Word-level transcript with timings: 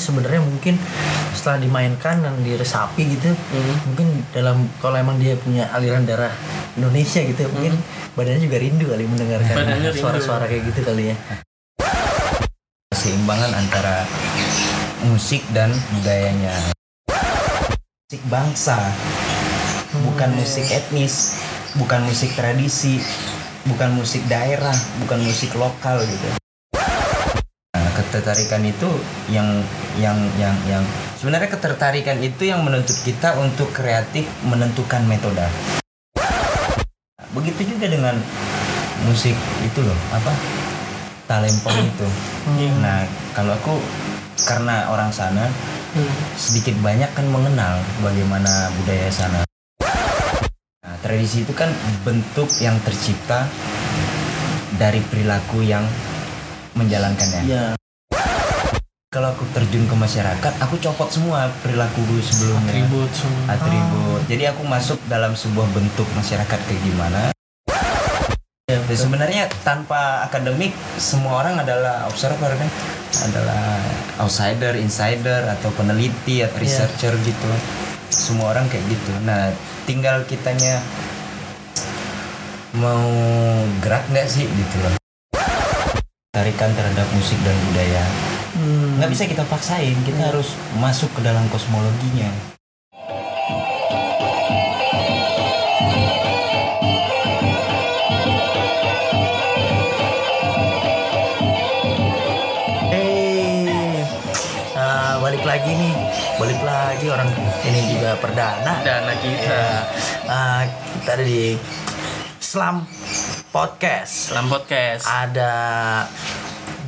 Sih 0.00 0.08
sebenarnya 0.08 0.40
mungkin 0.40 0.80
setelah 1.36 1.60
dimainkan 1.60 2.24
dan 2.24 2.40
diresapi 2.40 3.04
gitu, 3.20 3.36
mungkin 3.84 4.24
dalam 4.32 4.64
kalau 4.80 4.96
emang 4.96 5.20
dia 5.20 5.36
punya 5.36 5.68
aliran 5.76 6.08
darah 6.08 6.32
Indonesia 6.80 7.20
gitu, 7.20 7.44
mungkin 7.52 7.76
badannya 8.16 8.40
juga 8.40 8.56
rindu 8.56 8.88
kali 8.88 9.04
mendengarkan 9.04 9.60
suara-suara 9.92 10.48
kayak 10.48 10.72
gitu 10.72 10.80
kali 10.88 11.12
ya. 11.12 11.16
keseimbangan 12.96 13.52
antara 13.52 14.08
musik 15.04 15.44
dan 15.52 15.68
budayanya. 16.00 16.72
Musik 18.08 18.24
bangsa, 18.32 18.80
bukan 20.00 20.32
musik 20.32 20.64
etnis, 20.72 21.44
bukan 21.76 22.08
musik 22.08 22.32
tradisi, 22.32 23.04
bukan 23.68 24.00
musik 24.00 24.24
daerah, 24.32 24.74
bukan 25.04 25.20
musik 25.28 25.52
lokal 25.60 26.00
gitu. 26.08 26.39
Ketertarikan 28.00 28.64
itu 28.64 28.88
yang 29.28 29.60
yang 30.00 30.16
yang 30.40 30.56
yang 30.64 30.80
sebenarnya 31.20 31.52
ketertarikan 31.52 32.16
itu 32.24 32.48
yang 32.48 32.64
menuntut 32.64 32.96
kita 33.04 33.36
untuk 33.36 33.68
kreatif 33.76 34.24
menentukan 34.48 35.04
metode. 35.04 35.44
Begitu 37.36 37.76
juga 37.76 37.92
dengan 37.92 38.16
musik 39.04 39.36
itu 39.60 39.80
loh, 39.84 39.98
apa? 40.16 40.32
Talempong 41.28 41.76
itu. 41.76 42.08
Nah, 42.80 43.04
kalau 43.36 43.52
aku 43.52 43.76
karena 44.48 44.88
orang 44.88 45.12
sana 45.12 45.52
sedikit 46.40 46.80
banyak 46.80 47.12
kan 47.12 47.28
mengenal 47.28 47.84
bagaimana 48.00 48.72
budaya 48.80 49.12
sana. 49.12 49.40
Nah, 50.80 50.96
tradisi 51.04 51.44
itu 51.44 51.52
kan 51.52 51.68
bentuk 52.02 52.48
yang 52.64 52.80
tercipta 52.80 53.44
dari 54.80 55.04
perilaku 55.04 55.60
yang 55.60 55.84
menjalankannya. 56.74 57.42
Iya. 57.44 57.64
Kalau 59.10 59.34
aku 59.34 59.42
terjun 59.50 59.90
ke 59.90 59.96
masyarakat, 59.98 60.52
aku 60.62 60.78
copot 60.78 61.10
semua 61.10 61.50
perilaku 61.66 61.98
sebelumnya. 62.22 62.70
Atribut 62.70 63.10
semua. 63.10 63.58
Atribut. 63.58 64.22
Jadi 64.30 64.44
aku 64.46 64.62
masuk 64.62 65.02
dalam 65.10 65.34
sebuah 65.34 65.66
bentuk 65.74 66.06
masyarakat 66.14 66.54
kayak 66.54 66.78
gimana. 66.86 67.34
Ya, 68.70 68.78
sebenarnya 68.86 69.50
tanpa 69.66 70.22
akademik 70.30 70.70
semua 70.94 71.42
orang 71.42 71.58
adalah 71.58 72.06
observer 72.06 72.54
kan, 72.54 72.70
adalah 73.26 73.82
outsider, 74.22 74.78
insider 74.78 75.42
atau 75.58 75.74
peneliti 75.74 76.46
atau 76.46 76.62
researcher 76.62 77.10
gitu. 77.26 77.50
Semua 78.14 78.54
orang 78.54 78.70
kayak 78.70 78.94
gitu. 78.94 79.10
Nah, 79.26 79.50
tinggal 79.90 80.22
kitanya 80.30 80.78
mau 82.78 83.10
gerak 83.82 84.06
nggak 84.06 84.30
sih 84.30 84.46
gitu 84.46 84.76
loh. 84.86 84.94
Tarikan 86.30 86.70
terhadap 86.78 87.10
musik 87.10 87.42
dan 87.42 87.58
budaya 87.66 88.29
Hmm. 88.60 89.00
nggak 89.00 89.08
bisa 89.16 89.24
kita 89.24 89.40
paksain 89.48 89.96
kita 90.04 90.20
harus 90.20 90.52
masuk 90.84 91.08
ke 91.16 91.24
dalam 91.24 91.48
kosmologinya 91.48 92.28
Eh, 102.92 104.04
nah, 104.76 105.16
balik 105.24 105.40
lagi 105.40 105.72
nih, 105.72 105.94
balik 106.36 106.60
lagi 106.60 107.06
orang 107.08 107.32
ini 107.64 107.96
juga 107.96 108.18
perdana. 108.20 108.84
Dana 108.84 109.14
kita. 109.16 109.40
Ya, 109.46 109.64
ah, 110.28 110.60
kita 111.00 111.10
ada 111.16 111.24
di 111.24 111.56
Slam 112.42 112.84
Podcast. 113.54 114.36
Dalam 114.36 114.52
podcast. 114.52 115.06
Ada 115.06 115.52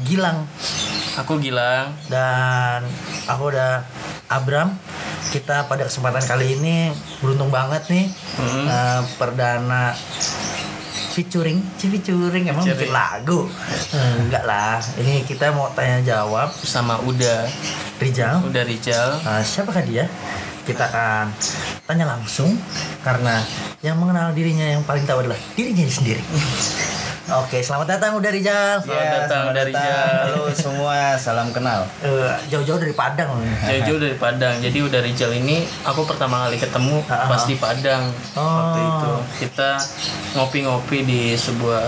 Gilang 0.02 0.44
Aku 1.14 1.36
Gilang. 1.36 1.92
dan 2.06 2.84
aku 3.26 3.52
udah 3.52 3.84
Abram. 4.26 4.72
Kita 5.28 5.64
pada 5.64 5.84
kesempatan 5.84 6.20
kali 6.22 6.56
ini 6.56 6.92
beruntung 7.18 7.48
banget 7.48 7.88
nih 7.88 8.06
Hmm. 8.34 8.64
eh, 8.66 9.00
perdana 9.16 9.92
featuring, 11.12 11.60
featuring 11.78 12.44
emang 12.46 12.60
bikin 12.62 12.88
Featuring. 12.88 12.92
lagu. 12.92 13.40
Eh, 13.92 14.14
enggak 14.18 14.44
lah, 14.44 14.76
ini 14.96 15.20
kita 15.22 15.52
mau 15.52 15.68
tanya 15.70 16.00
jawab 16.02 16.48
Bersama 16.54 16.96
Uda. 17.02 17.44
Rijal. 17.96 18.40
Uda 18.42 18.62
Rijal. 18.62 19.20
Nah, 19.20 19.40
siapakah 19.40 19.84
dia? 19.84 20.08
Kita 20.62 20.86
akan 20.86 21.28
tanya 21.84 22.06
langsung 22.08 22.54
karena 23.00 23.42
yang 23.80 23.96
mengenal 23.96 24.30
dirinya 24.30 24.64
yang 24.64 24.82
paling 24.82 25.04
tahu 25.04 25.22
adalah 25.22 25.38
dirinya 25.52 25.84
sendiri. 25.84 26.22
Oke, 27.24 27.62
selamat 27.62 27.86
datang 27.88 28.18
udah 28.18 28.28
Rijal. 28.28 28.82
Selamat 28.82 29.06
datang 29.24 29.44
dari 29.54 29.70
Rijal. 29.70 30.10
halo 30.26 30.50
semua 30.50 31.14
salam 31.14 31.48
kenal 31.48 31.86
Eh, 32.02 32.34
jauh-jauh 32.48 32.76
dari 32.76 32.90
Padang 32.92 33.30
loh. 33.32 33.46
Jauh-jauh 33.62 34.00
dari 34.00 34.16
Padang. 34.16 34.58
Jadi 34.58 34.78
Uda 34.80 34.98
Rijal 34.98 35.30
ini 35.32 35.62
aku 35.82 36.02
pertama 36.02 36.42
kali 36.42 36.58
ketemu 36.58 36.98
Ah, 37.06 37.30
pas 37.30 37.38
ah. 37.38 37.46
di 37.46 37.54
Padang. 37.54 38.02
Waktu 38.34 38.42
Oh. 38.74 38.90
itu 38.90 39.12
kita 39.40 39.70
ngopi-ngopi 40.34 40.98
di 41.02 41.22
sebuah 41.32 41.86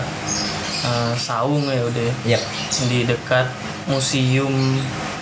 eh, 0.84 1.12
saung 1.16 1.66
ya 1.66 1.82
udah 1.82 2.10
Yap, 2.26 2.42
di 2.86 3.02
dekat 3.02 3.50
Museum 3.86 4.54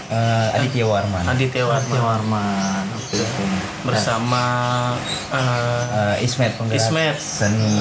eh, 0.06 0.48
Aditya 0.52 0.84
Warman 0.84 1.24
Aditya 1.24 1.64
Warman. 1.64 1.88
Warman 1.88 2.04
Warman. 2.04 2.81
Bersama 3.82 4.44
eh, 5.28 5.82
Eh, 5.92 6.24
Ismet 6.24 6.54
penggerak 6.54 6.78
Ismet. 6.78 7.16
seni 7.16 7.74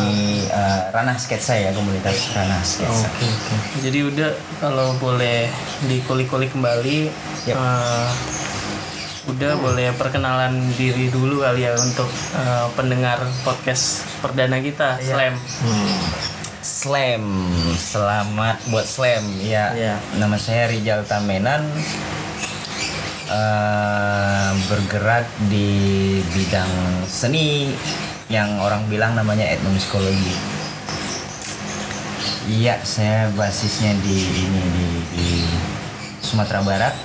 eh, 0.43 0.79
ranah 0.89 1.15
sketsa 1.15 1.53
ya 1.53 1.71
komunitas 1.71 2.31
ranah 2.31 2.59
sketsa 2.59 3.05
Oke, 3.07 3.23
oke. 3.23 3.55
Jadi 3.81 3.99
udah 4.03 4.29
kalau 4.57 4.93
boleh 4.95 5.45
dikulik-kulik 5.83 6.49
kembali 6.49 7.07
Yap. 7.45 7.55
eh, 7.55 8.09
udah 9.23 9.53
boleh 9.55 9.93
perkenalan 9.93 10.51
diri 10.73 11.07
dulu 11.07 11.41
kali 11.41 11.63
ya 11.63 11.73
untuk 11.75 12.09
eh, 12.33 12.67
pendengar 12.73 13.15
podcast 13.41 14.01
perdana 14.19 14.57
kita 14.57 14.97
Iya. 14.97 15.05
Slam. 15.07 15.33
Hmm. 15.61 15.91
Slam 16.61 17.23
selamat 17.73 18.57
buat 18.67 18.83
Slam 18.83 19.21
ya 19.39 19.69
Iya. 19.71 19.95
nama 20.15 20.33
saya 20.35 20.65
Rijal 20.67 21.05
Tamenan 21.05 21.65
eh, 23.31 24.51
bergerak 24.67 25.25
di 25.47 25.69
bidang 26.35 27.07
seni 27.07 27.71
yang 28.27 28.59
orang 28.59 28.87
bilang 28.91 29.15
namanya 29.15 29.47
etnomusikologi. 29.47 30.35
Iya 32.51 32.83
saya 32.83 33.31
basisnya 33.31 33.95
di 34.03 34.17
ini 34.27 34.63
di, 34.75 34.87
di 35.15 35.29
Sumatera 36.19 36.59
Barat. 36.63 36.95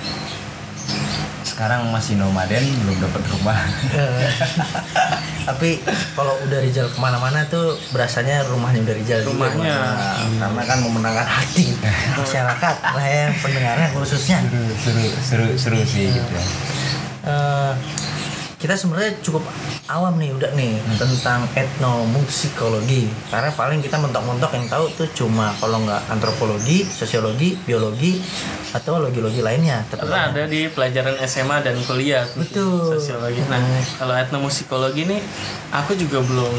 Sekarang 1.47 1.89
masih 1.89 2.19
nomaden 2.19 2.63
belum 2.83 2.97
dapat 3.01 3.23
rumah. 3.31 3.59
Eh, 3.95 4.27
Tapi 5.47 5.79
kalau 6.11 6.35
udah 6.41 6.59
Rijal 6.59 6.85
ke 6.85 6.99
mana-mana 6.99 7.47
tuh 7.47 7.79
berasanya 7.89 8.43
rumahnya 8.45 8.83
udah 8.83 8.95
juga 9.21 9.31
Rumahnya. 9.47 9.55
ke 9.55 9.79
mana-mana. 9.79 10.35
karena 10.37 10.61
kan 10.61 10.77
memenangkan 10.81 11.23
hati 11.25 11.65
masyarakat 12.19 12.75
lah 12.83 13.07
ya 13.07 13.25
pendengarnya 13.33 13.87
khususnya. 13.91 14.43
seru 14.77 15.03
seru 15.17 15.47
seru 15.55 15.79
sih 15.81 16.11
gitu 16.11 16.35
Eh, 17.23 17.71
kita 18.57 18.73
sebenarnya 18.73 19.13
cukup 19.21 19.45
awam 19.85 20.17
nih 20.17 20.33
udah 20.33 20.49
nih 20.57 20.81
tentang 20.97 21.45
etnomusikologi 21.53 23.05
karena 23.29 23.53
paling 23.53 23.85
kita 23.85 24.01
mentok-mentok 24.01 24.49
yang 24.49 24.65
tahu 24.65 24.89
tuh 24.97 25.05
cuma 25.13 25.53
kalau 25.61 25.85
nggak 25.85 26.01
antropologi, 26.09 26.81
sosiologi, 26.81 27.53
biologi 27.69 28.17
atau 28.73 28.97
logi-logi 28.97 29.45
lainnya. 29.45 29.85
Karena 29.93 30.33
ada 30.33 30.49
di 30.49 30.65
pelajaran 30.73 31.21
SMA 31.29 31.61
dan 31.61 31.77
kuliah 31.85 32.25
Betul. 32.33 32.97
sosiologi. 32.97 33.45
Nah, 33.45 33.61
kalau 34.01 34.17
etnomusikologi 34.17 35.05
nih 35.05 35.21
aku 35.69 35.93
juga 35.93 36.25
belum 36.25 36.55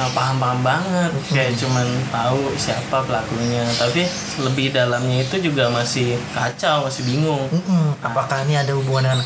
eh, 0.00 0.10
paham-paham 0.16 0.64
banget. 0.64 1.12
Kayak 1.28 1.52
cuman 1.60 1.84
tahu 2.08 2.48
siapa 2.56 3.04
pelakunya, 3.04 3.68
tapi 3.76 4.08
lebih 4.40 4.72
dalamnya 4.72 5.20
itu 5.20 5.36
juga 5.52 5.68
masih 5.68 6.16
kacau, 6.32 6.88
masih 6.88 7.04
bingung. 7.04 7.44
Mm-mm. 7.52 8.00
apakah 8.00 8.40
ini 8.48 8.56
ada 8.56 8.72
hubungan 8.72 9.04
dengan 9.04 9.20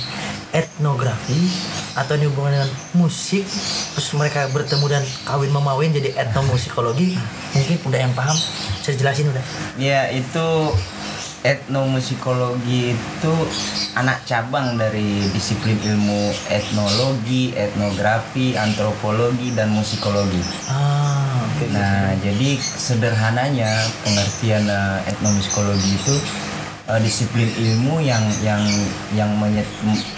etnografi 0.54 1.50
atau 1.94 2.18
ini 2.18 2.26
hubungan 2.26 2.58
dengan 2.58 2.70
musik 2.98 3.46
terus 3.94 4.08
mereka 4.18 4.50
bertemu 4.50 4.86
dan 4.90 5.02
kawin 5.22 5.50
memawin 5.54 5.94
jadi 5.94 6.10
etnomusikologi 6.18 7.14
mungkin 7.54 7.76
udah 7.86 7.98
yang 8.02 8.14
paham. 8.18 8.34
Saya 8.82 8.98
jelasin 8.98 9.30
udah. 9.30 9.44
Ya 9.78 10.10
itu 10.10 10.74
etnomusikologi 11.44 12.96
itu 12.96 13.34
anak 13.94 14.24
cabang 14.24 14.80
dari 14.80 15.28
disiplin 15.30 15.76
ilmu 15.76 16.32
etnologi, 16.48 17.52
etnografi, 17.52 18.56
antropologi 18.56 19.52
dan 19.52 19.68
musikologi. 19.70 20.40
ah 20.72 21.44
oke 21.44 21.68
Nah, 21.68 22.16
jadi 22.24 22.56
sederhananya 22.58 23.68
pengertian 24.02 24.64
eh, 24.66 24.98
etnomusikologi 25.12 26.00
itu 26.00 26.16
eh, 26.88 27.00
disiplin 27.00 27.48
ilmu 27.48 28.00
yang 28.00 28.24
yang 28.44 28.62
yang 29.16 29.30
menye- 29.40 29.68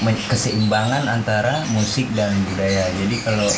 me- 0.02 0.24
keseimbangan 0.26 1.06
antara 1.06 1.62
musik 1.70 2.10
dan 2.14 2.32
budaya. 2.50 2.86
Jadi 3.02 3.16
kalau 3.22 3.50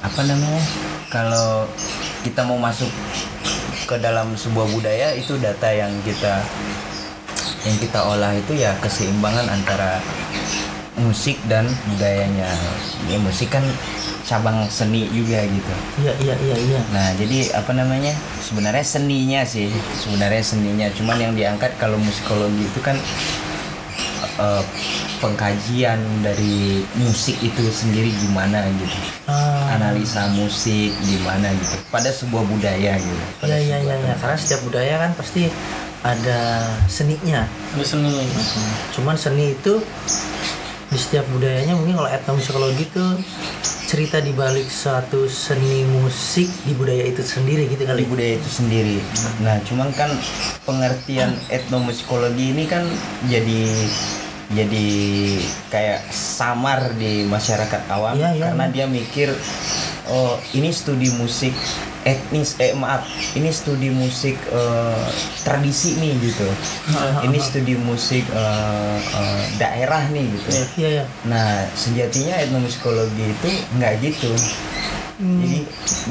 apa 0.00 0.20
namanya? 0.24 0.64
Kalau 1.10 1.66
kita 2.22 2.46
mau 2.46 2.56
masuk 2.56 2.86
ke 3.90 3.98
dalam 3.98 4.38
sebuah 4.38 4.70
budaya 4.70 5.10
itu 5.18 5.34
data 5.42 5.66
yang 5.74 5.90
kita 6.06 6.38
yang 7.66 7.76
kita 7.76 7.98
olah 8.00 8.32
itu 8.32 8.56
ya 8.56 8.72
keseimbangan 8.80 9.50
antara 9.50 9.98
musik 10.98 11.38
dan 11.46 11.70
budayanya. 11.94 12.50
Ya 13.06 13.18
musik 13.22 13.54
kan 13.54 13.62
cabang 14.26 14.66
seni 14.70 15.06
juga 15.10 15.42
gitu. 15.46 15.74
Iya 16.02 16.12
iya 16.22 16.34
iya 16.38 16.56
iya. 16.58 16.80
Nah 16.90 17.14
jadi 17.14 17.54
apa 17.54 17.70
namanya? 17.74 18.14
Sebenarnya 18.42 18.82
seninya 18.82 19.40
sih 19.46 19.70
sebenarnya 20.02 20.42
seninya. 20.42 20.86
Cuman 20.94 21.18
yang 21.18 21.32
diangkat 21.34 21.74
kalau 21.78 21.98
musikologi 21.98 22.66
itu 22.66 22.80
kan 22.82 22.98
eh, 24.38 24.64
pengkajian 25.20 26.00
dari 26.24 26.82
musik 26.96 27.36
itu 27.44 27.68
sendiri 27.68 28.10
gimana 28.24 28.64
gitu. 28.80 28.98
Ah. 29.28 29.76
Analisa 29.76 30.26
musik 30.32 30.96
gimana 31.04 31.52
gitu. 31.54 31.76
Pada 31.92 32.10
sebuah 32.10 32.44
budaya 32.48 32.96
gitu. 32.96 33.22
Iya 33.46 33.58
iya 33.60 33.76
iya 33.84 33.94
iya. 34.00 34.14
Karena 34.18 34.36
setiap 34.40 34.64
budaya 34.66 34.94
kan 35.06 35.12
pasti 35.14 35.46
ada 36.00 36.64
seninya. 36.88 37.44
Di 37.76 37.84
seni. 37.84 38.14
cuman 38.96 39.14
seni 39.14 39.54
itu 39.54 39.78
di 40.90 40.98
setiap 40.98 41.22
budayanya 41.30 41.78
mungkin 41.78 42.02
kalau 42.02 42.10
etnomusikologi 42.10 42.82
itu 42.82 43.06
cerita 43.86 44.18
di 44.18 44.34
balik 44.34 44.66
suatu 44.66 45.30
seni 45.30 45.86
musik 45.86 46.50
di 46.66 46.74
budaya 46.74 47.06
itu 47.06 47.22
sendiri 47.22 47.70
gitu 47.70 47.82
di 47.82 47.90
kali 47.90 48.02
budaya 48.06 48.38
itu 48.38 48.50
sendiri. 48.50 48.98
Nah, 49.42 49.58
cuman 49.62 49.94
kan 49.94 50.10
pengertian 50.66 51.34
etnomusikologi 51.50 52.54
ini 52.54 52.66
kan 52.66 52.86
jadi 53.30 53.62
jadi 54.50 54.86
kayak 55.70 56.10
samar 56.10 56.98
di 56.98 57.22
masyarakat 57.22 57.86
awam 57.86 58.18
Iya, 58.18 58.34
iya, 58.34 58.42
karena 58.50 58.66
dia 58.74 58.86
mikir 58.90 59.30
oh 60.10 60.36
ini 60.52 60.74
studi 60.74 61.08
musik 61.16 61.54
etnis 62.00 62.56
eh 62.56 62.72
maaf 62.72 63.04
ini 63.36 63.52
studi 63.52 63.92
musik 63.92 64.36
eh, 64.48 65.06
tradisi 65.44 66.00
nih 66.00 66.16
gitu. 66.20 66.48
Ini 67.28 67.38
studi 67.38 67.76
musik 67.76 68.24
eh, 68.32 68.98
eh, 69.00 69.42
daerah 69.60 70.08
nih 70.08 70.24
gitu. 70.32 70.48
Iya 70.80 70.88
iya. 70.88 71.04
Nah, 71.28 71.68
sejatinya 71.76 72.40
etnomusikologi 72.40 73.24
itu 73.36 73.50
nggak 73.76 73.92
gitu. 74.00 74.32
Jadi 75.20 75.58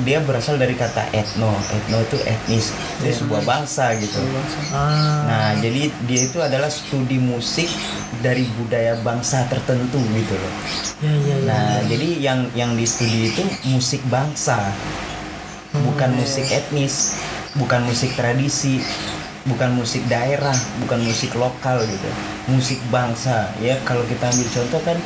dia 0.05 0.21
berasal 0.21 0.61
dari 0.61 0.77
kata 0.77 1.09
etno. 1.17 1.49
Etno 1.73 1.97
itu 1.97 2.17
etnis, 2.29 2.69
itu 3.01 3.25
sebuah 3.25 3.41
bangsa 3.41 3.97
gitu. 3.97 4.21
ah 4.69 5.25
Nah, 5.25 5.49
jadi 5.57 5.89
dia 6.05 6.21
itu 6.29 6.37
adalah 6.37 6.69
studi 6.69 7.17
musik 7.17 7.65
dari 8.21 8.45
budaya 8.61 9.01
bangsa 9.01 9.49
tertentu 9.49 9.97
gitu 10.13 10.35
loh. 10.37 10.53
iya 11.01 11.13
iya 11.25 11.35
iya 11.41 11.47
Nah, 11.49 11.73
jadi 11.89 12.07
yang 12.21 12.39
yang 12.53 12.71
di 12.77 12.85
studi 12.85 13.33
itu 13.33 13.41
musik 13.73 14.01
bangsa. 14.13 14.61
Bukan 15.69 16.17
musik 16.17 16.49
etnis, 16.49 17.17
bukan 17.53 17.85
musik 17.85 18.13
tradisi, 18.17 18.81
bukan 19.49 19.73
musik 19.73 20.05
daerah, 20.05 20.55
bukan 20.85 21.01
musik 21.01 21.33
lokal 21.33 21.81
gitu. 21.83 22.09
Musik 22.47 22.79
bangsa. 22.93 23.49
Ya, 23.59 23.75
kalau 23.83 24.05
kita 24.05 24.29
ambil 24.29 24.47
contoh 24.53 24.81
kan 24.85 24.97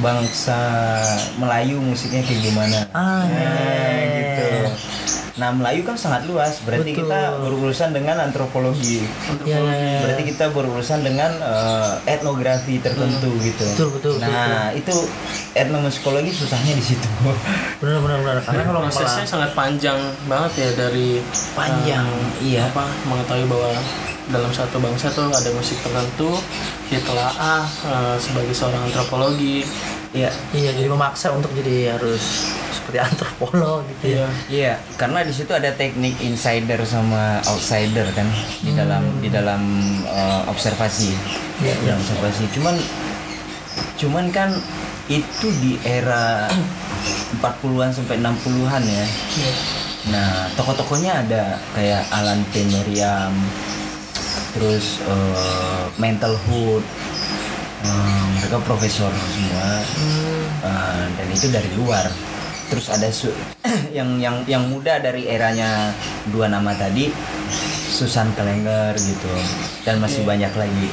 bangsa 0.00 0.58
Melayu 1.36 1.78
musiknya 1.78 2.24
kayak 2.24 2.42
gimana? 2.42 2.78
Ah, 2.96 3.28
Nah, 3.28 4.00
gitu. 4.16 4.48
Nah, 5.38 5.54
Melayu 5.54 5.86
kan 5.86 5.94
sangat 5.94 6.26
luas. 6.26 6.58
Berarti 6.66 6.92
Betul. 6.92 7.06
kita 7.06 7.20
berurusan 7.38 7.90
dengan 7.94 8.16
antropologi. 8.18 9.06
iya 9.46 9.58
iya 9.62 9.74
iya. 9.78 9.98
Berarti 10.02 10.22
kita 10.34 10.44
berurusan 10.50 11.06
dengan 11.06 11.30
eh, 11.38 11.92
etnografi 12.18 12.82
tertentu 12.82 13.30
gitu. 13.38 13.64
Hmm. 13.64 13.74
Betul, 13.74 13.88
betul, 13.94 14.12
betul, 14.18 14.26
Nah, 14.26 14.74
itu 14.74 14.94
etnomusikologi 15.54 16.30
susahnya 16.34 16.74
di 16.74 16.84
situ. 16.84 17.08
benar 17.80 18.02
benar 18.02 18.18
benar 18.20 18.36
karena 18.42 18.62
kalau 18.66 18.80
prosesnya 18.82 19.22
malah 19.22 19.30
sangat 19.30 19.50
panjang 19.54 19.98
banget 20.26 20.52
ya 20.58 20.70
dari 20.74 21.22
Panjang, 21.54 22.06
eh, 22.42 22.54
iya. 22.54 22.66
apa 22.66 22.84
mengetahui 23.06 23.46
bahwa 23.46 23.70
dalam 24.28 24.50
satu 24.52 24.76
bangsa 24.82 25.08
tuh 25.14 25.30
ada 25.30 25.50
musik 25.56 25.78
tertentu 25.80 26.36
ditelaah 26.90 27.64
eh, 27.64 28.16
sebagai 28.18 28.52
seorang 28.52 28.90
antropologi 28.90 29.62
Iya. 30.08 30.32
iya 30.56 30.70
jadi 30.72 30.88
memaksa 30.88 31.36
untuk 31.36 31.52
jadi 31.52 31.96
harus 31.96 32.48
seperti 32.88 33.04
antropolog 33.12 33.84
gitu 33.84 34.04
ya 34.08 34.08
iya 34.16 34.26
Iya, 34.48 34.72
karena 34.96 35.20
di 35.20 35.30
situ 35.30 35.52
ada 35.52 35.68
teknik 35.76 36.16
insider 36.24 36.80
sama 36.88 37.44
outsider 37.44 38.08
kan 38.16 38.24
di 38.64 38.72
dalam 38.72 39.04
di 39.20 39.28
dalam 39.28 39.60
eh, 40.02 40.42
observasi. 40.48 41.12
Iya, 41.60 41.74
Di 41.76 41.84
dalam 41.84 42.00
observasi. 42.00 42.48
Cuman 42.56 42.74
cuman 44.00 44.24
kan 44.32 44.56
itu 45.06 45.46
di 45.60 45.76
era 45.84 46.48
40-an 47.38 47.92
sampai 47.92 48.16
60-an 48.18 48.82
ya. 48.82 49.04
Iya. 49.36 49.52
Nah, 50.08 50.48
tokoh-tokohnya 50.56 51.28
ada 51.28 51.60
kayak 51.76 52.08
Alan 52.08 52.40
P. 52.48 52.64
Meriam, 52.66 53.36
terus 54.56 55.04
eh, 55.04 55.84
Mental 56.00 56.32
Hood, 56.48 56.84
eh, 57.84 58.22
mereka 58.34 58.56
profesor 58.64 59.12
semua, 59.12 59.68
Eh, 60.58 61.04
dan 61.14 61.26
itu 61.30 61.46
dari 61.48 61.70
luar. 61.76 62.08
Terus 62.68 62.86
ada 62.88 63.08
su- 63.08 63.32
yang 63.96 64.18
yang 64.18 64.44
yang 64.44 64.64
muda 64.64 64.98
dari 64.98 65.24
eranya 65.24 65.92
dua 66.28 66.46
nama 66.46 66.72
tadi, 66.72 67.08
Susan 67.88 68.32
Kelenger 68.32 68.92
gitu, 68.94 69.32
dan 69.82 69.98
masih 69.98 70.22
banyak 70.22 70.52
lagi. 70.52 70.88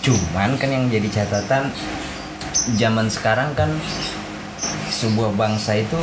Cuman 0.00 0.56
kan 0.56 0.68
yang 0.68 0.86
jadi 0.86 1.08
catatan 1.12 1.68
zaman 2.74 3.06
sekarang 3.06 3.52
kan 3.52 3.68
sebuah 4.88 5.34
bangsa 5.34 5.76
itu 5.76 6.00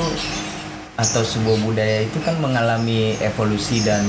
atau 0.93 1.25
sebuah 1.25 1.57
budaya 1.59 2.05
itu 2.05 2.21
kan 2.21 2.37
mengalami 2.37 3.17
evolusi 3.17 3.81
dan 3.81 4.05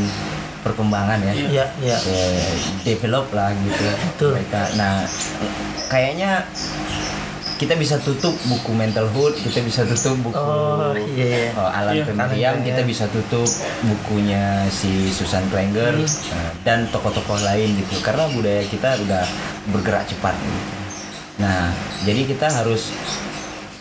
perkembangan 0.61 1.17
ya. 1.23 1.33
iya 1.33 1.65
iya 1.79 1.97
Ya, 1.97 2.49
develop 2.85 3.33
lah 3.33 3.53
gitu 3.55 3.85
Betul. 4.13 4.31
mereka. 4.37 4.69
Nah, 4.75 5.09
kayaknya 5.89 6.45
kita 7.55 7.79
bisa 7.79 7.97
tutup 8.03 8.35
buku 8.51 8.75
mental 8.75 9.07
hood, 9.15 9.39
kita 9.39 9.63
bisa 9.63 9.87
tutup 9.87 10.19
buku 10.27 10.39
oh 10.39 10.91
iya 11.15 11.27
iya 11.47 11.51
Oh, 11.55 11.71
Alan 11.71 11.95
Iya, 11.95 12.05
Pemeriam, 12.11 12.55
Alan, 12.59 12.67
kita 12.67 12.83
iya. 12.83 12.89
bisa 12.89 13.05
tutup 13.15 13.47
bukunya 13.87 14.67
si 14.75 15.15
Susan 15.15 15.47
Klenger 15.55 15.95
nah, 16.03 16.51
dan 16.67 16.91
tokoh-tokoh 16.91 17.39
lain 17.47 17.79
gitu 17.79 18.03
karena 18.03 18.27
budaya 18.35 18.63
kita 18.67 18.99
udah 19.07 19.25
bergerak 19.71 20.05
cepat 20.11 20.35
gitu. 20.35 20.63
Nah, 21.39 21.71
jadi 22.03 22.27
kita 22.27 22.47
harus 22.47 22.95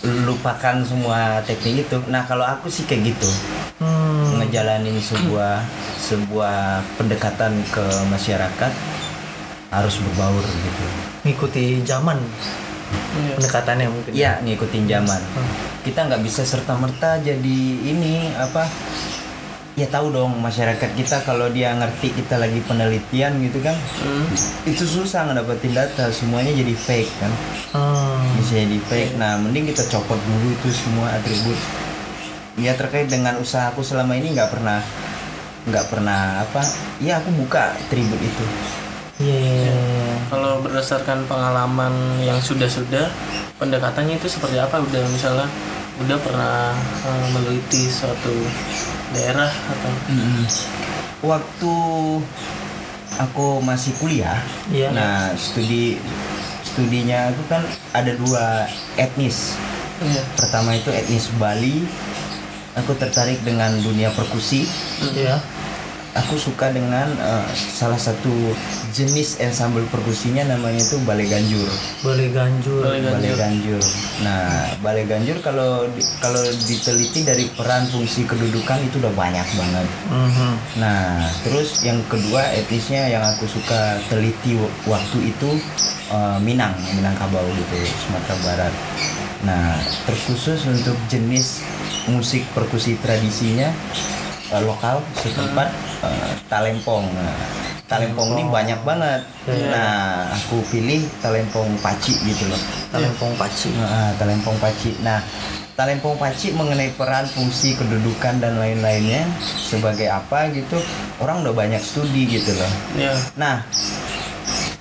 lupakan 0.03 0.83
semua 0.83 1.39
teknik 1.47 1.87
itu. 1.87 1.97
Nah, 2.11 2.27
kalau 2.27 2.43
aku 2.43 2.67
sih 2.67 2.83
kayak 2.83 3.15
gitu, 3.15 3.29
hmm. 3.81 4.41
ngejalanin 4.41 4.99
sebuah 4.99 5.63
sebuah 6.03 6.83
pendekatan 6.99 7.55
ke 7.71 7.85
masyarakat 8.11 8.73
harus 9.73 9.95
berbaur 9.97 10.45
gitu. 10.45 10.85
ngikuti 11.25 11.81
zaman 11.81 12.19
Iya. 12.93 13.33
pendekatannya 13.37 13.87
mungkin 13.89 14.11
Iya, 14.13 14.31
ngikutin 14.41 14.83
zaman. 14.85 15.21
Hmm. 15.33 15.49
Kita 15.81 15.99
nggak 16.07 16.21
bisa 16.21 16.41
serta 16.41 16.73
merta 16.75 17.19
jadi 17.19 17.57
ini 17.83 18.31
apa? 18.33 18.65
Ya 19.73 19.89
tahu 19.89 20.13
dong 20.13 20.37
masyarakat 20.37 20.93
kita 20.93 21.25
kalau 21.25 21.49
dia 21.49 21.73
ngerti 21.73 22.13
kita 22.13 22.37
lagi 22.37 22.61
penelitian 22.61 23.41
gitu 23.41 23.57
kan, 23.57 23.73
Hmm. 23.73 24.29
itu 24.69 24.85
susah 24.85 25.25
ngedapetin 25.25 25.73
data, 25.73 26.13
semuanya 26.13 26.53
jadi 26.53 26.77
fake 26.77 27.09
kan, 27.17 27.33
Hmm. 27.73 28.21
bisa 28.37 28.61
jadi 28.61 28.77
fake. 28.85 29.17
Nah, 29.17 29.33
mending 29.41 29.73
kita 29.73 29.81
copot 29.89 30.21
dulu 30.21 30.53
itu 30.53 30.69
semua 30.69 31.09
atribut. 31.17 31.57
Ya 32.53 32.77
terkait 32.77 33.09
dengan 33.09 33.41
usaha 33.41 33.73
aku 33.73 33.81
selama 33.81 34.13
ini 34.13 34.37
nggak 34.37 34.53
pernah 34.53 34.77
nggak 35.65 35.85
pernah 35.89 36.45
apa? 36.45 36.61
Ya 37.01 37.17
aku 37.17 37.33
buka 37.33 37.73
atribut 37.73 38.21
itu. 38.21 38.45
Iya 39.21 39.37
iya, 39.37 39.69
iya. 39.69 40.15
kalau 40.27 40.61
berdasarkan 40.61 41.25
pengalaman 41.25 41.93
yang 42.19 42.39
sudah-sudah 42.39 43.09
pendekatannya 43.57 44.17
itu 44.17 44.27
seperti 44.27 44.57
apa 44.57 44.81
udah 44.81 45.03
misalnya 45.07 45.47
udah 46.01 46.17
pernah 46.17 46.73
eh, 47.05 47.25
meneliti 47.29 47.85
suatu 47.85 48.33
daerah 49.13 49.49
atau 49.49 49.91
Waktu 51.23 51.73
aku 53.15 53.63
masih 53.63 53.95
kuliah, 53.95 54.43
Iya. 54.67 54.91
nah 54.91 55.31
studi 55.37 55.95
studinya 56.65 57.31
itu 57.31 57.43
kan 57.47 57.63
ada 57.93 58.11
dua 58.11 58.67
etnis. 58.99 59.55
iya 60.03 60.19
Pertama 60.35 60.75
itu 60.75 60.91
etnis 60.91 61.31
Bali. 61.37 61.87
Aku 62.75 62.91
tertarik 62.97 63.39
dengan 63.39 63.71
dunia 63.79 64.11
perkusi. 64.11 64.67
iya 65.15 65.37
Aku 66.15 66.37
suka 66.37 66.69
dengan 66.69 67.09
eh, 67.11 67.45
salah 67.49 67.97
satu 67.97 68.29
jenis 68.91 69.41
ensemble 69.41 69.81
perkusinya 69.87 70.45
namanya 70.45 70.77
itu 70.79 71.01
Balai 71.01 71.25
Ganjur. 71.25 71.65
boleh 71.99 72.29
ganjur 72.29 72.85
Balai 72.85 73.01
Balai 73.01 73.33
Ganjur. 73.33 73.81
Nah, 74.21 74.69
Balai 74.79 75.05
Ganjur 75.05 75.37
kalau 75.39 75.89
di- 75.89 76.05
kalau 76.19 76.37
diteliti 76.61 77.25
dari 77.25 77.49
peran 77.49 77.87
fungsi 77.87 78.23
kedudukan 78.23 78.77
itu 78.83 79.01
udah 79.01 79.09
banyak 79.11 79.47
banget. 79.51 79.87
Mhm. 80.07 80.51
Nah, 80.77 81.17
terus 81.41 81.81
yang 81.81 81.97
kedua 82.05 82.45
etnisnya 82.53 83.09
yang 83.09 83.25
aku 83.25 83.49
suka 83.49 83.97
teliti 84.05 84.53
w- 84.53 84.69
waktu 84.85 85.17
itu 85.27 85.57
eh, 86.07 86.37
Minang, 86.39 86.77
Minangkabau 86.93 87.41
gitu, 87.49 87.73
Sumatera 87.99 88.37
Barat. 88.43 88.73
Nah, 89.41 89.75
terkhusus 90.05 90.61
untuk 90.63 90.93
jenis 91.07 91.65
musik 92.05 92.45
perkusi 92.53 92.95
tradisinya 92.95 93.73
eh, 94.53 94.61
lokal 94.63 95.01
setempat 95.17 95.67
eh, 96.05 96.31
talempong. 96.45 97.09
Nah, 97.09 97.35
talempong 97.89 98.37
ini 98.37 98.43
banyak 98.47 98.79
banget. 98.85 99.21
Iya. 99.49 99.67
Nah, 99.73 99.93
aku 100.33 100.61
pilih 100.69 101.01
talempong 101.19 101.73
paci 101.81 102.13
gitu 102.21 102.45
loh. 102.47 102.61
talempong 102.93 103.33
paci 103.35 103.69
Nah, 103.73 104.13
talempong 104.15 104.57
paci. 104.61 104.89
Nah, 105.01 105.19
talempong 105.73 106.15
paci 106.21 106.53
mengenai 106.53 106.93
peran, 106.93 107.25
fungsi, 107.25 107.73
kedudukan 107.73 108.37
dan 108.37 108.61
lain-lainnya 108.61 109.25
sebagai 109.57 110.05
apa 110.05 110.53
gitu, 110.53 110.77
orang 111.17 111.41
udah 111.41 111.53
banyak 111.53 111.81
studi 111.81 112.29
gitu 112.29 112.53
loh. 112.53 112.71
ya 112.93 113.13
Nah, 113.33 113.65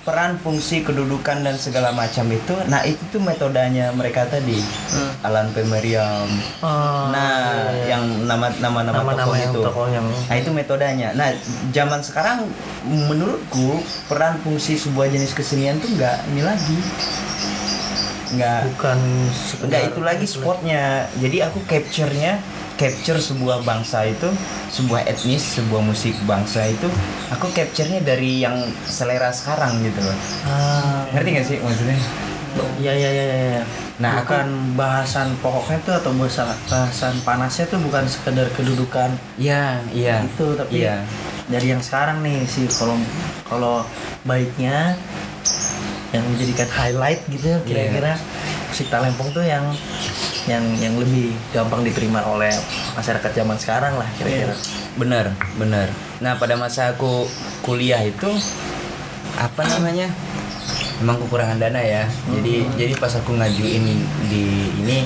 peran, 0.03 0.35
fungsi, 0.35 0.79
kedudukan 0.79 1.41
dan 1.41 1.55
segala 1.55 1.89
macam 1.89 2.27
itu, 2.27 2.51
nah 2.67 2.83
itu 2.83 2.99
tuh 3.07 3.17
metodenya 3.17 3.89
mereka 3.89 4.23
tadi, 4.25 4.59
Hmm. 4.91 5.11
Alan 5.23 5.47
P. 5.49 5.63
Merriam. 5.63 6.27
Oh, 6.59 7.07
Nah, 7.07 7.71
iya, 7.73 7.95
yang 7.95 8.27
nama-nama 8.27 8.83
nama 8.83 8.91
nama-nama 8.91 9.23
tokoh 9.23 9.35
yang 9.37 9.49
itu. 9.49 9.61
tokoh 9.63 9.87
yang 9.87 10.05
Nah 10.05 10.35
itu 10.35 10.49
metodenya. 10.49 11.09
Nah 11.13 11.31
zaman 11.71 11.99
sekarang 11.99 12.43
menurutku 12.83 13.79
peran 14.05 14.37
fungsi 14.37 14.75
sebuah 14.75 15.07
jenis 15.07 15.31
kesenian 15.31 15.79
tuh 15.79 15.87
nggak 15.89 16.27
ini 16.29 16.41
lagi, 16.41 16.77
nggak 18.33 18.59
bukan 18.69 18.99
sekedar 19.31 19.67
nggak 19.69 19.83
itu 19.87 20.01
lagi 20.01 20.25
spotnya. 20.25 20.83
Jadi 21.15 21.37
aku 21.39 21.63
capture-nya 21.63 22.43
capture 22.75 23.15
sebuah 23.15 23.61
bangsa 23.61 24.03
itu, 24.03 24.29
sebuah 24.67 25.05
etnis, 25.05 25.43
sebuah 25.53 25.79
musik 25.79 26.17
bangsa 26.23 26.65
itu, 26.65 26.89
aku 27.29 27.47
capture-nya 27.49 27.99
dari 27.99 28.39
yang 28.39 28.57
selera 28.83 29.29
sekarang 29.29 29.77
gitu 29.79 29.99
loh. 29.99 30.17
ah 30.43 31.05
Ngerti 31.09 31.29
gak 31.33 31.45
sih 31.45 31.57
maksudnya? 31.59 31.97
Iya 32.75 32.93
iya 32.93 33.09
iya 33.09 33.25
iya. 33.25 33.63
Nah, 33.95 34.19
aku- 34.19 34.29
bukan 34.29 34.47
bahasan 34.73 35.33
pokoknya 35.37 35.79
tuh 35.81 35.93
atau 35.95 36.11
bahasan 36.13 36.49
bahasan 36.63 37.13
panasnya 37.21 37.65
tuh 37.65 37.77
bukan 37.79 38.05
sekedar 38.05 38.49
kedudukan 38.51 39.09
Iya, 39.35 39.81
iya. 39.89 40.21
itu 40.21 40.53
tapi 40.53 40.81
Iya. 40.81 41.01
dari 41.45 41.67
yang 41.67 41.81
sekarang 41.81 42.21
nih 42.21 42.41
sih 42.43 42.65
kalau 42.67 42.97
kalau 43.43 43.85
baiknya 44.23 44.97
yang 46.09 46.25
menjadikan 46.27 46.69
highlight 46.69 47.21
gitu 47.27 47.57
kira-kira 47.63 48.17
musik 48.67 48.85
talempong 48.87 49.29
tuh 49.31 49.41
yang 49.41 49.65
yang 50.47 50.63
yang 50.79 50.99
lebih 50.99 51.31
gampang 51.55 51.87
diterima 51.87 52.23
oleh 52.27 52.51
masyarakat 52.99 53.31
zaman 53.31 53.55
sekarang 53.55 53.95
lah 53.95 54.07
kira-kira. 54.19 54.55
Bener, 54.99 55.31
bener. 55.55 55.87
Nah 56.19 56.35
pada 56.35 56.59
masa 56.59 56.91
aku 56.91 57.27
kuliah 57.63 57.99
itu 58.03 58.29
apa 59.39 59.61
namanya? 59.65 60.11
Memang 60.99 61.19
kekurangan 61.23 61.59
dana 61.59 61.79
ya. 61.79 62.03
Jadi 62.31 62.67
jadi 62.75 62.93
pas 62.99 63.11
aku 63.15 63.35
ngajuin 63.39 63.83
di 64.27 64.43
ini 64.83 64.97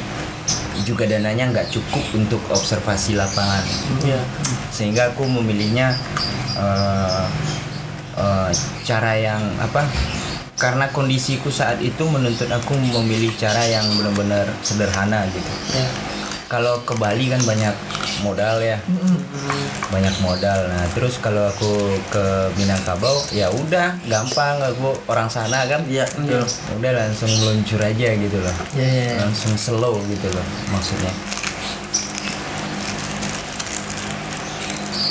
juga 0.86 1.10
dananya 1.10 1.50
nggak 1.50 1.70
cukup 1.74 2.04
untuk 2.14 2.42
observasi 2.54 3.18
lapangan. 3.18 3.64
ya 4.06 4.22
Sehingga 4.70 5.14
aku 5.14 5.26
memilihnya 5.26 5.94
eh, 6.58 7.26
eh, 8.18 8.50
cara 8.86 9.12
yang 9.18 9.42
apa? 9.58 9.86
Karena 10.58 10.90
kondisiku 10.90 11.54
saat 11.54 11.78
itu 11.86 12.02
menuntut 12.10 12.50
aku 12.50 12.74
memilih 12.74 13.30
cara 13.38 13.62
yang 13.70 13.86
benar-benar 13.94 14.50
sederhana 14.66 15.30
gitu. 15.30 15.54
Ya. 15.78 15.86
Kalau 16.50 16.82
ke 16.82 16.98
Bali 16.98 17.30
kan 17.30 17.38
banyak 17.46 17.76
modal 18.26 18.58
ya. 18.66 18.82
Banyak 19.94 20.16
modal. 20.26 20.66
Nah 20.72 20.90
terus 20.98 21.22
kalau 21.22 21.46
aku 21.46 21.94
ke 22.10 22.50
Minangkabau 22.58 23.22
ya 23.30 23.54
udah 23.54 24.02
gampang. 24.10 24.58
Aku 24.74 24.98
orang 25.06 25.30
sana 25.30 25.70
kan. 25.70 25.86
Iya, 25.86 26.10
betul. 26.10 26.42
udah 26.82 26.92
langsung 27.06 27.30
meluncur 27.30 27.78
aja 27.78 28.10
gitu 28.18 28.38
loh. 28.42 28.56
Iya 28.74 28.88
iya. 28.90 29.06
iya. 29.14 29.18
langsung 29.30 29.54
slow 29.54 30.02
gitu 30.10 30.28
loh 30.34 30.46
maksudnya. 30.74 31.14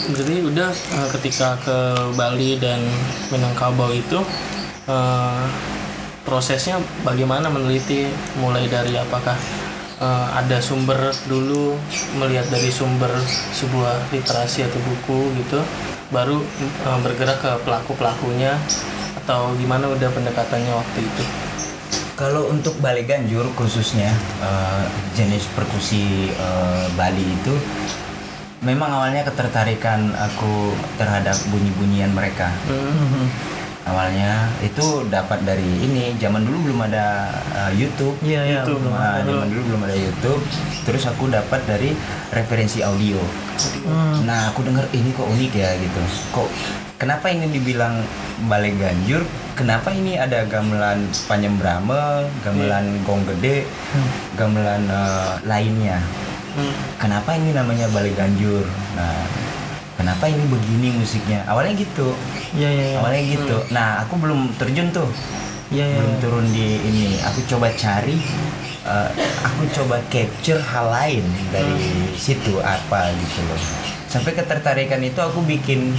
Jadi 0.06 0.38
udah 0.42 0.70
eh, 0.72 1.08
ketika 1.18 1.54
ke 1.62 1.78
Bali 2.18 2.58
dan 2.58 2.82
Minangkabau 3.30 3.90
itu 3.94 4.22
eh, 4.86 5.44
prosesnya 6.26 6.82
bagaimana 7.06 7.50
meneliti? 7.50 8.10
Mulai 8.42 8.66
dari 8.66 8.94
apakah 8.98 9.36
eh, 10.00 10.26
ada 10.34 10.58
sumber 10.62 11.12
dulu 11.30 11.78
melihat 12.18 12.46
dari 12.50 12.70
sumber 12.70 13.10
sebuah 13.54 14.10
literasi 14.10 14.66
atau 14.66 14.80
buku 14.82 15.34
gitu 15.42 15.60
baru 16.10 16.38
eh, 16.86 16.98
bergerak 17.02 17.38
ke 17.42 17.52
pelaku 17.66 17.92
pelakunya 17.98 18.54
atau 19.24 19.54
gimana 19.58 19.90
udah 19.90 20.10
pendekatannya 20.10 20.72
waktu 20.72 21.00
itu? 21.02 21.24
Kalau 22.16 22.48
untuk 22.48 22.72
Bali 22.80 23.04
Ganjur 23.04 23.44
khususnya 23.58 24.14
eh, 24.40 24.84
jenis 25.18 25.46
perkusi 25.52 26.30
eh, 26.30 26.86
Bali 26.94 27.22
itu 27.22 27.54
memang 28.64 28.88
awalnya 28.88 29.22
ketertarikan 29.22 30.10
aku 30.16 30.72
terhadap 30.96 31.36
bunyi-bunyian 31.52 32.10
mereka. 32.10 32.50
Mhm. 32.66 33.55
Awalnya 33.86 34.50
itu 34.60 35.06
dapat 35.06 35.46
dari 35.46 35.64
ini 35.86 36.18
zaman 36.18 36.42
dulu 36.42 36.70
belum 36.70 36.90
ada 36.90 37.30
uh, 37.54 37.70
YouTube. 37.72 38.18
Iya. 38.20 38.66
Itu. 38.66 38.82
belum 38.82 38.92
Nah, 38.92 39.22
zaman 39.22 39.46
dulu 39.48 39.62
belum 39.72 39.80
ada 39.86 39.96
YouTube. 39.96 40.42
Terus 40.82 41.02
aku 41.06 41.30
dapat 41.30 41.62
dari 41.64 41.94
referensi 42.34 42.82
audio. 42.82 43.18
Hmm. 43.56 44.28
nah 44.28 44.52
aku 44.52 44.68
dengar 44.68 44.84
ini 44.92 45.14
kok 45.16 45.24
unik 45.24 45.52
ya 45.56 45.70
gitu. 45.80 46.02
Kok 46.34 46.48
kenapa 47.00 47.32
ini 47.32 47.48
dibilang 47.48 48.04
balai 48.50 48.74
ganjur? 48.76 49.24
Kenapa 49.56 49.88
ini 49.96 50.20
ada 50.20 50.44
gamelan 50.44 51.08
panyembrame 51.24 52.28
gamelan 52.44 53.00
gong 53.08 53.24
gede 53.24 53.64
gamelan 54.36 54.84
uh, 54.92 55.40
lainnya? 55.48 56.02
Hmm. 56.56 56.72
kenapa 56.96 57.36
ini 57.36 57.52
namanya 57.52 57.84
balai 57.92 58.12
ganjur? 58.16 58.64
Nah 58.96 59.24
kenapa 59.96 60.28
ini 60.28 60.44
begini 60.46 60.88
musiknya? 61.00 61.42
Awalnya 61.48 61.74
gitu. 61.80 62.14
Iya 62.54 62.68
iya. 62.70 62.84
iya. 62.94 62.96
awalnya 63.00 63.22
gitu. 63.26 63.56
Nah 63.72 64.04
aku 64.04 64.14
belum 64.20 64.54
terjun 64.60 64.92
tuh. 64.92 65.08
Iya 65.72 65.82
iya. 65.82 65.96
belum 65.98 66.12
turun 66.22 66.46
di 66.52 66.68
ini. 66.84 67.06
Aku 67.24 67.42
coba 67.48 67.72
cari 67.74 68.16
eh, 68.86 69.10
aku 69.42 69.62
coba 69.72 69.96
capture 70.12 70.62
hal 70.62 70.86
lain 70.92 71.24
dari 71.50 72.12
situ 72.14 72.60
apa 72.60 73.10
gitu 73.16 73.40
loh. 73.48 73.60
Sampai 74.06 74.36
ketertarikan 74.36 75.02
itu 75.02 75.18
aku 75.18 75.42
bikin 75.42 75.96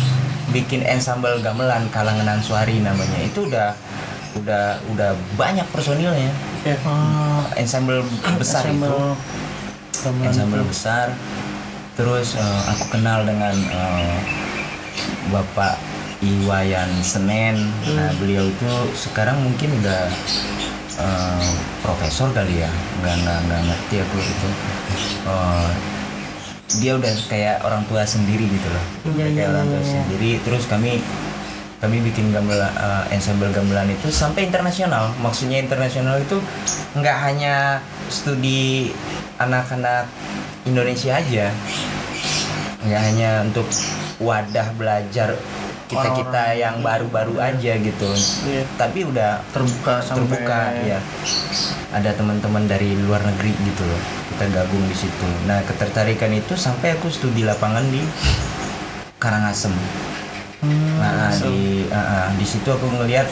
bikin 0.55 0.87
ensemble 0.87 1.43
gamelan 1.43 1.91
kalangan 1.91 2.39
Answari 2.39 2.79
namanya. 2.79 3.19
Itu 3.25 3.51
udah 3.51 3.75
udah 4.37 4.79
udah 4.93 5.11
banyak 5.35 5.67
personilnya. 5.73 6.31
Ya. 6.63 6.77
Oh, 6.87 7.43
ensemble 7.59 8.05
besar 8.39 8.63
itu. 8.69 8.77
Ensemble 8.77 9.17
gamelan 9.97 10.29
ensemble 10.29 10.61
itu. 10.63 10.69
besar 10.71 11.07
terus 11.97 12.37
eh, 12.37 12.61
aku 12.69 12.93
kenal 12.93 13.25
dengan 13.25 13.57
eh, 13.57 14.17
bapak 15.33 15.81
Iwayan 16.21 16.89
Senen. 17.05 17.69
Nah 17.93 18.09
beliau 18.17 18.45
itu 18.45 18.71
sekarang 18.93 19.41
mungkin 19.41 19.69
udah 19.81 20.05
eh, 21.01 21.49
profesor 21.81 22.29
kali 22.31 22.61
ya? 22.61 22.71
Nggak 23.01 23.15
nggak 23.25 23.39
nggak 23.49 23.61
ngerti 23.65 23.95
aku 24.05 24.17
itu. 24.21 24.49
Eh, 25.27 25.69
dia 26.83 26.91
udah 26.99 27.13
kayak 27.31 27.57
orang 27.65 27.81
tua 27.89 28.05
sendiri 28.05 28.45
gitu 28.45 28.67
loh. 28.69 28.85
Iya, 29.17 29.25
kayak 29.33 29.49
orang 29.57 29.65
iya, 29.65 29.73
tua 29.73 29.81
iya. 29.81 29.91
sendiri. 29.97 30.31
Terus 30.45 30.63
kami 30.69 31.01
kami 31.77 32.01
bikin 32.01 32.33
gamelan 32.33 32.73
eh, 32.73 33.13
ensemble 33.13 33.49
gamelan 33.49 33.89
itu 33.89 34.09
sampai 34.13 34.49
internasional. 34.49 35.13
Maksudnya 35.21 35.61
internasional 35.61 36.21
itu 36.21 36.37
nggak 36.97 37.17
hanya 37.25 37.81
studi 38.09 38.93
anak-anak 39.37 40.09
Indonesia 40.65 41.17
aja. 41.17 41.53
Nggak 42.85 43.01
hanya 43.01 43.31
untuk 43.45 43.67
wadah 44.17 44.67
belajar 44.73 45.37
kita 45.87 46.09
kita 46.19 46.43
yang 46.59 46.83
baru-baru 46.83 47.39
aja 47.39 47.79
gitu. 47.79 48.11
Iya. 48.43 48.67
tapi 48.75 49.07
udah 49.07 49.39
terbuka 49.55 50.03
sampai 50.03 50.27
terbuka 50.27 50.59
ya 50.83 50.99
ada 51.95 52.11
teman-teman 52.11 52.67
dari 52.67 52.91
luar 53.07 53.23
negeri 53.23 53.55
gitu 53.63 53.83
loh. 53.87 54.01
Kita 54.35 54.45
gabung 54.51 54.83
di 54.83 54.95
situ. 54.97 55.27
Nah 55.47 55.63
ketertarikan 55.63 56.35
itu 56.35 56.59
sampai 56.59 56.99
aku 56.99 57.07
studi 57.07 57.47
lapangan 57.47 57.87
di 57.87 58.03
Karangasem. 59.17 59.73
Hmm, 60.61 61.01
nah 61.01 61.33
di 61.33 61.85
ah, 61.89 61.97
ah, 61.97 62.27
di 62.35 62.45
situ 62.45 62.67
aku 62.69 62.85
ngelihat 62.89 63.25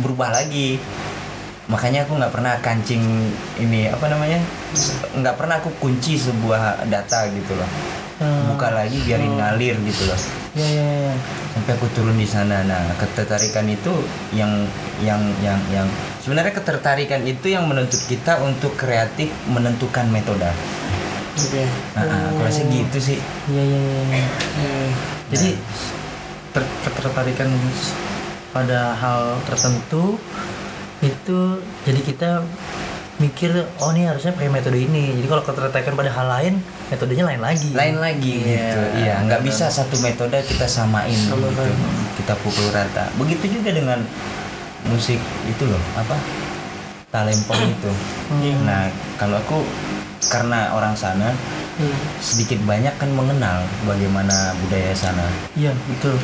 berubah 0.00 0.32
lagi 0.32 0.76
makanya 1.70 2.02
aku 2.02 2.18
nggak 2.18 2.34
pernah 2.34 2.58
kancing 2.58 3.02
ini 3.56 3.86
apa 3.86 4.10
namanya 4.10 4.42
nggak 5.14 5.36
pernah 5.38 5.62
aku 5.62 5.70
kunci 5.78 6.18
sebuah 6.18 6.84
data 6.86 7.30
gitu 7.30 7.54
loh 7.54 7.70
Hmm. 8.20 8.52
buka 8.52 8.68
lagi 8.68 9.00
biarin 9.00 9.32
ngalir 9.32 9.80
gitu 9.80 10.04
loh 10.04 10.20
Iya 10.52 10.66
iya 10.68 10.84
iya. 11.08 11.14
sampai 11.56 11.72
aku 11.72 11.88
turun 11.96 12.20
di 12.20 12.28
sana 12.28 12.60
nah 12.68 12.92
ketertarikan 13.00 13.64
itu 13.64 13.88
yang 14.36 14.68
yang 15.00 15.24
yang 15.40 15.56
yang 15.72 15.88
sebenarnya 16.20 16.52
ketertarikan 16.52 17.24
itu 17.24 17.48
yang 17.48 17.64
menuntut 17.64 17.96
kita 18.04 18.44
untuk 18.44 18.76
kreatif 18.76 19.32
menentukan 19.48 20.04
metode 20.12 20.52
Oke. 21.32 21.64
nah, 21.96 22.04
ah, 22.04 22.28
aku 22.28 22.44
rasa 22.44 22.60
gitu 22.68 22.98
sih 23.00 23.16
Iya 23.48 23.62
iya 23.64 23.78
iya. 23.80 24.20
Hmm. 24.60 24.88
Jadi 25.32 25.50
ter- 26.52 26.72
ketertarikan 26.84 27.48
pada 28.52 29.00
hal 29.00 29.40
tertentu 29.48 30.20
kita 32.20 32.44
mikir 33.16 33.48
oh 33.80 33.96
ini 33.96 34.04
harusnya 34.04 34.36
pakai 34.36 34.52
metode 34.52 34.76
ini. 34.76 35.16
Jadi 35.16 35.24
kalau 35.24 35.40
ketertarikan 35.40 35.96
pada 35.96 36.12
hal 36.12 36.28
lain 36.28 36.54
metodenya 36.92 37.24
lain 37.24 37.40
lagi. 37.40 37.70
lain 37.72 37.96
lagi 37.96 38.34
gitu 38.44 38.80
iya 38.98 39.22
nggak 39.24 39.40
bisa 39.40 39.70
satu 39.70 39.96
metode 40.02 40.36
kita 40.42 40.66
samain 40.66 41.14
gitu 41.14 41.64
kita 42.18 42.34
pukul 42.42 42.66
rata 42.74 43.06
begitu 43.14 43.46
juga 43.46 43.70
dengan 43.70 44.02
musik 44.90 45.22
itu 45.46 45.64
loh 45.70 45.78
apa 45.94 46.18
talempong 47.08 47.62
itu 47.62 47.92
Iya. 48.42 48.58
nah 48.66 48.82
kalau 49.14 49.38
aku 49.38 49.62
karena 50.28 50.74
orang 50.74 50.92
sana 50.92 51.30
Hmm. 51.78 51.96
sedikit 52.20 52.60
banyak 52.66 52.92
kan 52.98 53.08
mengenal 53.08 53.64
bagaimana 53.88 54.52
budaya 54.60 54.92
sana 54.92 55.24
Iya 55.56 55.72
betul. 55.88 56.18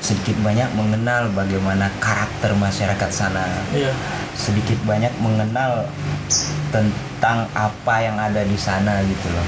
Sedikit 0.00 0.36
banyak 0.40 0.68
mengenal 0.72 1.28
bagaimana 1.30 1.92
karakter 1.98 2.52
masyarakat 2.52 3.10
sana 3.10 3.44
Iya. 3.70 3.92
sedikit 4.32 4.80
banyak 4.82 5.12
mengenal 5.18 5.84
tentang 6.68 7.44
apa 7.52 7.94
yang 8.00 8.16
ada 8.16 8.40
di 8.42 8.56
sana 8.56 9.00
gitu 9.02 9.28
loh 9.28 9.46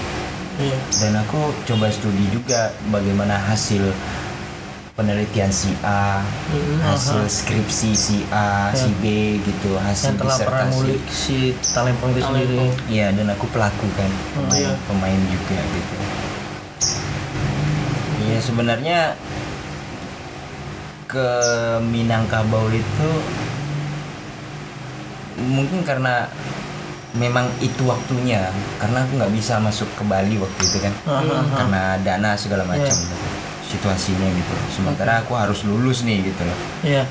Iya. 0.59 0.77
dan 1.01 1.13
aku 1.19 1.41
coba 1.65 1.89
studi 1.89 2.29
juga 2.29 2.69
bagaimana 2.87 3.41
hasil 3.41 3.89
penelitian 4.93 5.49
si 5.49 5.73
A, 5.81 6.21
Mhm. 6.53 6.85
hasil 6.85 7.25
skripsi 7.25 7.97
si 7.97 8.29
A, 8.29 8.69
si 8.71 8.93
B 9.01 9.05
gitu, 9.41 9.73
hasil 9.75 10.13
Yang 10.13 10.21
telah 10.21 10.37
disertasi. 10.37 10.69
ngulik 10.69 11.03
si 11.09 11.37
talempong 11.65 12.13
itu 12.13 12.21
sendiri. 12.21 12.61
Iya, 12.93 13.09
dan 13.11 13.33
aku 13.33 13.49
pelaku 13.49 13.89
kan, 13.97 14.13
Oh, 14.37 14.45
pemain, 14.45 14.61
iya. 14.61 14.77
pemain 14.85 15.21
juga 15.33 15.57
gitu. 15.65 15.97
Iya 18.23 18.39
sebenarnya 18.39 18.99
ke 21.13 21.29
Minangkabau 21.85 22.73
itu 22.73 23.11
mungkin 25.37 25.85
karena 25.85 26.29
memang 27.13 27.45
itu 27.61 27.85
waktunya 27.85 28.49
karena 28.81 29.05
aku 29.05 29.21
nggak 29.21 29.35
bisa 29.37 29.61
masuk 29.61 29.89
ke 29.93 30.03
Bali 30.03 30.41
waktu 30.41 30.61
itu 30.65 30.79
kan 30.81 30.95
aha. 31.05 31.45
karena 31.53 31.83
dana 32.01 32.31
segala 32.33 32.65
macam 32.65 32.89
Iya. 32.89 32.97
gitu. 32.97 33.27
situasinya 33.73 34.29
gitu 34.33 34.55
sementara 34.73 35.21
aku 35.21 35.33
harus 35.33 35.65
lulus 35.65 36.05
nih 36.05 36.25
gitu 36.25 36.43
loh 36.45 36.59
Iya. 36.81 37.05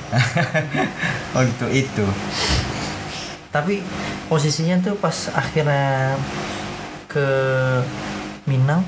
waktu 1.33 1.65
itu 1.85 2.05
Tapi 3.51 3.83
posisinya 4.25 4.79
tuh 4.79 4.95
pas 4.95 5.27
akhirnya 5.35 6.15
ke 7.05 7.27
Minang, 8.47 8.79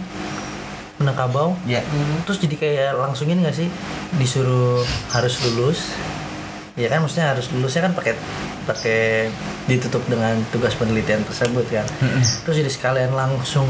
Minangkabau, 1.04 1.52
ya 1.68 1.84
terus 2.24 2.40
jadi 2.40 2.56
kayak 2.56 2.92
langsung 2.96 3.28
ini 3.28 3.44
gak 3.44 3.60
sih? 3.60 3.68
Disuruh 4.16 4.80
harus 5.12 5.36
lulus. 5.44 5.92
Ya 6.80 6.88
kan? 6.88 7.04
Maksudnya 7.04 7.36
harus 7.36 7.52
lulusnya 7.52 7.86
kan 7.86 7.94
pakai 7.94 8.16
pakai 8.64 9.28
ditutup 9.68 10.00
dengan 10.08 10.40
tugas 10.50 10.74
penelitian 10.80 11.22
tersebut 11.28 11.68
kan? 11.68 11.84
Terus 12.48 12.56
jadi 12.64 12.72
sekalian 12.72 13.12
langsung 13.12 13.68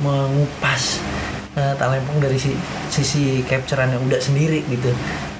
mengupas 0.00 1.04
eh, 1.54 1.76
talempong 1.76 2.18
dari 2.18 2.40
si, 2.40 2.56
sisi 2.88 3.44
capturean 3.44 3.92
yang 3.92 4.02
udah 4.02 4.18
sendiri 4.18 4.64
gitu. 4.66 4.90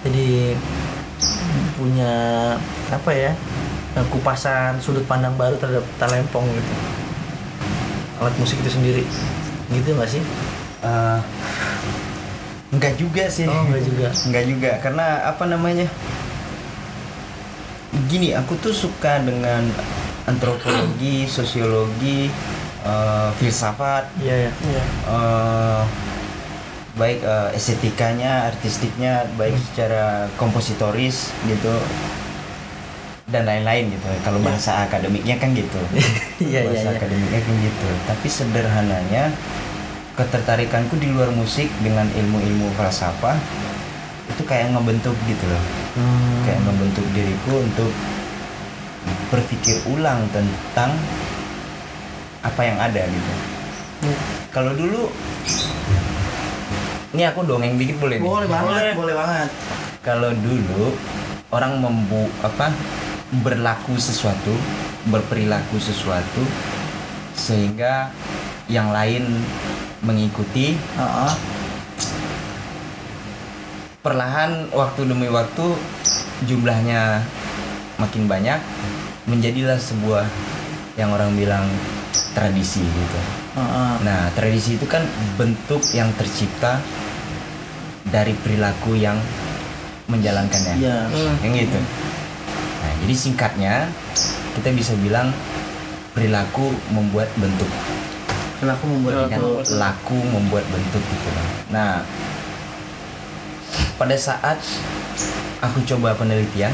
Jadi 0.05 0.53
punya 1.81 2.13
apa 2.93 3.11
ya 3.11 3.33
eh, 3.97 4.07
kupasan 4.13 4.79
sudut 4.79 5.09
pandang 5.09 5.35
baru 5.41 5.57
terhadap 5.57 5.89
talempong 5.97 6.45
gitu. 6.47 6.75
Alat 8.21 8.37
musik 8.37 8.61
itu 8.61 8.71
sendiri. 8.71 9.03
Gitu 9.73 9.89
nggak 9.97 10.13
sih 10.21 10.23
Eh, 10.85 11.19
enggak 12.77 12.95
juga 13.01 13.25
sih. 13.33 13.49
Oh, 13.49 13.65
enggak 13.65 13.83
juga. 13.89 14.09
enggak 14.29 14.45
juga 14.45 14.71
karena 14.85 15.07
apa 15.25 15.45
namanya? 15.49 15.87
Gini 18.11 18.35
aku 18.37 18.59
tuh 18.61 18.75
suka 18.75 19.23
dengan 19.23 19.65
antropologi 20.29 21.25
sosiologi 21.25 22.29
eh, 22.85 23.31
filsafat. 23.41 24.13
Iya 24.21 24.49
ya 24.49 24.53
Iya. 24.53 24.83
eh, 25.09 25.83
baik 26.95 27.21
eh, 27.25 27.49
estetikanya 27.59 28.53
artistiknya 28.53 29.27
baik 29.35 29.57
secara 29.73 30.29
kompositoris 30.37 31.33
gitu 31.49 31.73
dan 33.31 33.49
lain-lain 33.49 33.89
gitu. 33.89 34.07
Kalau 34.21 34.39
bahasa 34.45 34.85
akademiknya 34.85 35.41
kan 35.41 35.57
gitu. 35.57 35.81
Iya, 36.45 36.61
iya, 36.61 36.61
bahasa 36.67 36.89
iya. 36.93 36.99
akademiknya 36.99 37.41
kan 37.41 37.55
gitu. 37.63 37.89
Tapi 38.11 38.27
sederhananya 38.29 39.25
ketertarikanku 40.15 40.95
di 40.97 41.11
luar 41.11 41.31
musik 41.31 41.67
dengan 41.81 42.07
ilmu-ilmu 42.09 42.71
falsafah 42.75 43.35
itu 44.27 44.43
kayak 44.43 44.73
ngebentuk 44.73 45.15
gitu 45.25 45.45
loh 45.47 45.65
Hmm. 45.95 46.43
kayak 46.43 46.59
membentuk 46.67 47.07
diriku 47.15 47.63
untuk 47.63 47.87
berpikir 49.31 49.79
ulang 49.87 50.27
tentang 50.35 50.91
apa 52.43 52.61
yang 52.61 52.75
ada 52.77 53.07
gitu 53.07 53.33
kalau 54.51 54.75
dulu 54.75 55.07
ini 57.15 57.23
aku 57.25 57.47
dongeng 57.47 57.79
dikit 57.79 58.03
boleh 58.03 58.19
nih? 58.19 58.27
Boleh 58.27 58.49
banget, 58.51 58.95
boleh 58.99 59.15
banget. 59.15 59.49
kalau 60.03 60.35
dulu 60.35 60.99
orang 61.55 61.79
membu 61.79 62.27
apa 62.43 62.75
berlaku 63.41 63.95
sesuatu 63.95 64.51
berperilaku 65.07 65.79
sesuatu 65.79 66.43
sehingga 67.33 68.11
yang 68.67 68.91
lain 68.91 69.47
mengikuti 70.05 70.77
Heeh. 70.77 71.33
perlahan 74.01 74.69
waktu 74.71 75.09
demi 75.09 75.33
waktu 75.33 75.65
jumlahnya 76.45 77.25
makin 77.97 78.29
banyak 78.29 78.61
menjadilah 79.25 79.81
sebuah 79.81 80.29
yang 80.95 81.09
orang 81.11 81.33
bilang 81.33 81.65
tradisi 82.37 82.85
gitu 82.85 83.21
Heeh. 83.57 83.93
nah 84.05 84.29
tradisi 84.37 84.77
itu 84.77 84.85
kan 84.85 85.03
bentuk 85.35 85.81
yang 85.97 86.13
tercipta 86.15 86.79
dari 88.05 88.37
perilaku 88.37 88.95
yang 88.95 89.17
menjalankannya 90.05 90.75
Iya. 90.77 91.09
Hmm. 91.09 91.35
yang 91.41 91.53
gitu 91.57 91.81
nah 92.85 92.93
jadi 93.01 93.15
singkatnya 93.17 93.75
kita 94.55 94.69
bisa 94.77 94.93
bilang 95.01 95.33
perilaku 96.13 96.71
membuat 96.93 97.33
bentuk 97.35 97.67
Perilaku 98.65 98.85
membuat 98.89 99.15
kan 99.29 99.39
Perilaku. 99.39 99.77
laku 99.77 100.19
membuat 100.25 100.65
bentuk 100.67 101.03
gitu 101.03 101.29
loh. 101.29 101.49
nah 101.69 102.01
pada 103.95 104.17
saat 104.17 104.57
aku 105.61 105.85
coba 105.87 106.15
penelitian 106.15 106.73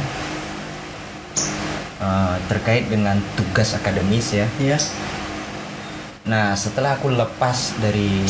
eh, 2.00 2.36
terkait 2.46 2.86
dengan 2.86 3.18
tugas 3.34 3.74
akademis 3.74 4.32
ya 4.32 4.46
Iya. 4.56 4.78
Nah, 6.20 6.52
setelah 6.52 6.94
aku 6.94 7.10
lepas 7.10 7.74
dari 7.80 8.22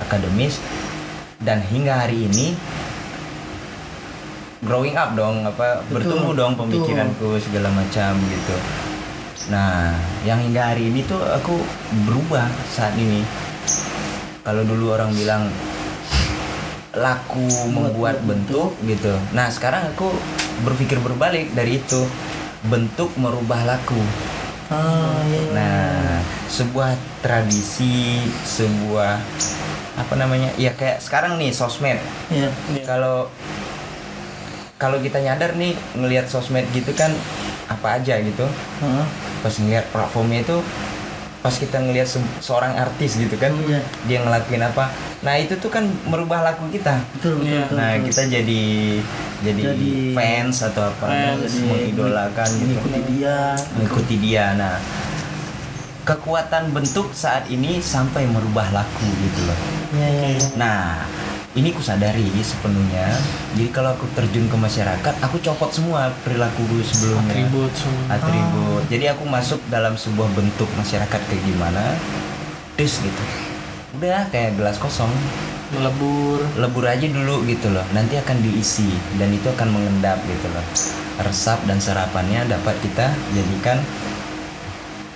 akademis 0.00 0.62
dan 1.38 1.60
hingga 1.60 1.98
hari 1.98 2.24
ini 2.24 2.54
growing 4.62 4.94
up 4.94 5.12
dong, 5.12 5.42
apa 5.42 5.82
Betul, 5.82 5.92
bertumbuh 5.98 6.32
dong 6.32 6.52
betul. 6.54 6.78
pemikiranku 6.78 7.36
segala 7.36 7.68
macam 7.68 8.16
gitu. 8.22 8.56
Nah, 9.50 9.98
yang 10.22 10.38
hingga 10.38 10.70
hari 10.70 10.92
ini 10.92 11.02
tuh 11.02 11.18
aku 11.18 11.58
berubah 12.06 12.46
saat 12.70 12.94
ini. 12.94 13.26
Kalau 14.46 14.62
dulu 14.62 14.94
orang 14.94 15.10
bilang 15.14 15.50
laku 16.94 17.48
membuat 17.72 18.22
bentuk 18.22 18.76
gitu. 18.86 19.16
Nah, 19.34 19.48
sekarang 19.50 19.90
aku 19.90 20.12
berpikir 20.62 21.00
berbalik 21.02 21.50
dari 21.56 21.82
itu. 21.82 22.06
Bentuk 22.62 23.10
merubah 23.18 23.66
laku. 23.66 23.98
Ah, 24.70 25.18
iya. 25.26 25.40
iya. 25.42 25.50
Nah, 25.50 26.22
sebuah 26.46 26.94
tradisi, 27.18 28.22
sebuah 28.46 29.18
apa 29.98 30.14
namanya? 30.14 30.54
Ya 30.54 30.70
kayak 30.78 31.02
sekarang 31.02 31.42
nih 31.42 31.50
sosmed. 31.50 31.98
Iya. 32.30 32.54
Iya. 32.70 32.84
Kalau 32.86 33.26
kalau 34.78 34.98
kita 34.98 35.22
nyadar 35.22 35.54
nih 35.54 35.74
ngelihat 35.94 36.26
sosmed 36.26 36.66
gitu 36.74 36.90
kan 36.94 37.14
apa 37.72 37.96
aja 37.96 38.14
gitu. 38.18 38.46
Heeh. 38.80 39.04
Pas 39.40 39.54
ngelihat 39.54 39.84
platformnya 39.88 40.40
itu 40.40 40.56
pas 41.42 41.50
kita 41.50 41.74
ngelihat 41.74 42.06
se- 42.06 42.22
seorang 42.38 42.70
artis 42.72 43.18
gitu 43.18 43.34
kan, 43.34 43.50
Iya. 43.66 43.82
dia 44.06 44.18
ngelakuin 44.22 44.62
apa. 44.62 44.94
Nah, 45.20 45.34
itu 45.34 45.58
tuh 45.58 45.68
kan 45.68 45.82
merubah 46.06 46.38
laku 46.40 46.70
kita. 46.70 47.02
Betul, 47.18 47.42
betul, 47.42 47.50
Iya. 47.50 47.62
betul. 47.66 47.76
Nah, 47.76 47.90
betul. 47.90 48.04
kita 48.06 48.22
jadi 48.30 48.62
jadi, 49.42 49.62
Jadi- 49.74 50.14
fans 50.14 50.56
atau 50.62 50.86
apa 50.86 51.02
Fans, 51.02 51.42
Jadi 51.42 51.66
mengidolakan 51.66 52.48
gitu 52.52 52.62
mengikuti 52.70 53.00
dia. 53.10 53.38
mengikuti 53.74 54.14
dia. 54.22 54.44
Nah, 54.54 54.78
kekuatan 56.02 56.70
bentuk 56.70 57.10
saat 57.10 57.46
ini 57.46 57.78
sampai 57.78 58.26
merubah 58.26 58.70
laku 58.70 59.06
gitu 59.06 59.40
loh. 59.42 59.58
Iya, 59.92 60.08
iya, 60.08 60.28
iya. 60.32 60.46
Nah, 60.54 60.82
ini 61.52 61.68
ku 61.68 61.84
sadari 61.84 62.24
sepenuhnya. 62.40 63.12
Jadi 63.52 63.68
kalau 63.68 63.92
aku 63.92 64.08
terjun 64.16 64.48
ke 64.48 64.56
masyarakat, 64.56 65.14
aku 65.20 65.36
copot 65.44 65.68
semua 65.68 66.08
perilaku 66.24 66.64
sebelumnya. 66.80 67.28
atribut 67.28 67.72
semua 67.76 68.16
Atribut. 68.16 68.82
Jadi 68.88 69.04
aku 69.12 69.24
masuk 69.28 69.60
dalam 69.68 69.92
sebuah 70.00 70.32
bentuk 70.32 70.68
masyarakat 70.80 71.20
kayak 71.28 71.42
gimana, 71.44 71.92
tis 72.80 73.04
gitu. 73.04 73.24
Udah 74.00 74.32
kayak 74.32 74.56
gelas 74.56 74.80
kosong, 74.80 75.12
melebur 75.76 76.40
lebur 76.56 76.88
aja 76.88 77.04
dulu 77.04 77.44
gitu 77.44 77.68
loh. 77.68 77.84
Nanti 77.92 78.16
akan 78.16 78.40
diisi 78.40 78.88
dan 79.20 79.28
itu 79.28 79.52
akan 79.52 79.76
mengendap 79.76 80.24
gitu 80.24 80.48
loh. 80.48 80.64
Resap 81.20 81.60
dan 81.68 81.76
serapannya 81.76 82.48
dapat 82.48 82.80
kita 82.80 83.12
jadikan 83.36 83.76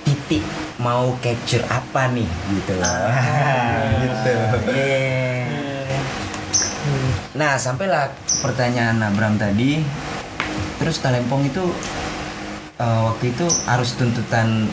titik 0.04 0.44
mau 0.76 1.16
capture 1.24 1.64
apa 1.72 2.12
nih 2.12 2.28
gitu 2.52 2.76
loh. 2.76 2.92
gitu. 4.04 4.32
Iya. 4.68 5.35
Nah 7.36 7.54
sampailah 7.56 8.08
pertanyaan 8.40 8.96
Abram 8.98 9.36
tadi. 9.36 9.84
Terus 10.76 11.00
Talempong 11.00 11.44
itu 11.44 11.64
eh, 12.76 13.00
waktu 13.04 13.32
itu 13.32 13.44
harus 13.64 13.92
tuntutan 13.94 14.68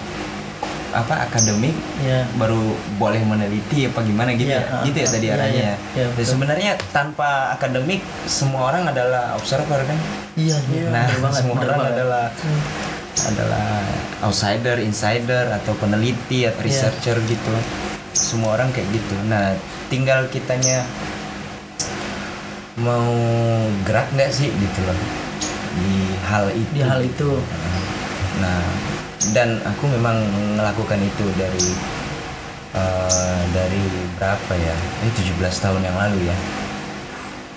apa 0.94 1.26
akademik? 1.26 1.74
Ya 2.06 2.22
baru 2.38 2.60
boleh 2.96 3.20
meneliti 3.26 3.90
apa 3.90 4.06
gimana 4.06 4.30
gitu 4.38 4.54
Iya, 4.54 4.62
ya? 4.62 4.70
ah, 4.70 4.82
gitu 4.86 4.98
ya 5.00 5.04
ah, 5.04 5.12
tadi 5.12 5.26
iya, 5.26 5.34
arahnya 5.34 5.54
iya, 5.58 5.66
ya. 5.66 5.76
iya, 5.98 6.06
Dan 6.06 6.14
betul. 6.14 6.30
sebenarnya 6.30 6.72
tanpa 6.94 7.30
akademik 7.52 8.02
semua 8.30 8.62
orang 8.70 8.84
adalah 8.86 9.34
observer 9.34 9.82
kan? 9.84 9.98
Iya 10.38 10.58
iya. 10.70 10.88
Nah 10.94 11.06
bener 11.10 11.20
banget 11.20 11.40
semua 11.42 11.56
orang 11.58 11.78
banget. 11.82 11.94
adalah 11.98 12.26
adalah 13.14 13.68
outsider 14.24 14.78
insider 14.80 15.44
atau 15.52 15.74
peneliti 15.76 16.46
Iya. 16.46 16.54
atau 16.54 16.62
researcher 16.62 17.18
gitu. 17.26 17.54
Semua 18.14 18.54
orang 18.54 18.70
kayak 18.70 18.94
gitu. 18.94 19.16
Nah 19.26 19.58
tinggal 19.90 20.30
kitanya 20.30 20.86
mau 22.82 23.10
gerak 23.86 24.10
nggak 24.18 24.34
sih 24.34 24.50
gitu 24.50 24.80
loh 24.86 25.00
di 25.74 26.18
hal 26.26 26.50
itu 26.54 26.70
di 26.74 26.82
hal 26.82 27.00
itu 27.02 27.30
Nah, 28.42 28.66
dan 29.38 29.62
aku 29.62 29.86
memang 29.86 30.18
melakukan 30.58 30.98
itu 30.98 31.26
dari 31.38 31.70
eh, 32.74 33.42
dari 33.54 33.84
berapa 34.18 34.54
ya? 34.58 34.76
Ini 35.06 35.12
17 35.38 35.64
tahun 35.64 35.82
yang 35.86 35.98
lalu 35.98 36.26
ya. 36.26 36.38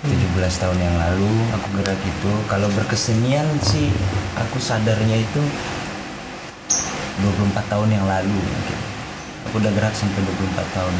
17 0.05 0.61
tahun 0.61 0.77
yang 0.77 0.95
lalu 0.95 1.31
aku 1.57 1.67
gerak 1.81 2.01
itu. 2.05 2.31
Kalau 2.45 2.69
berkesenian 2.77 3.47
sih 3.65 3.89
aku 4.37 4.61
sadarnya 4.61 5.17
itu 5.17 5.41
24 7.25 7.57
tahun 7.65 7.89
yang 7.89 8.05
lalu 8.05 8.37
mungkin. 8.37 8.79
Aku 9.49 9.57
udah 9.57 9.73
gerak 9.73 9.95
sampai 9.97 10.21
24 10.21 10.77
tahun. 10.77 10.95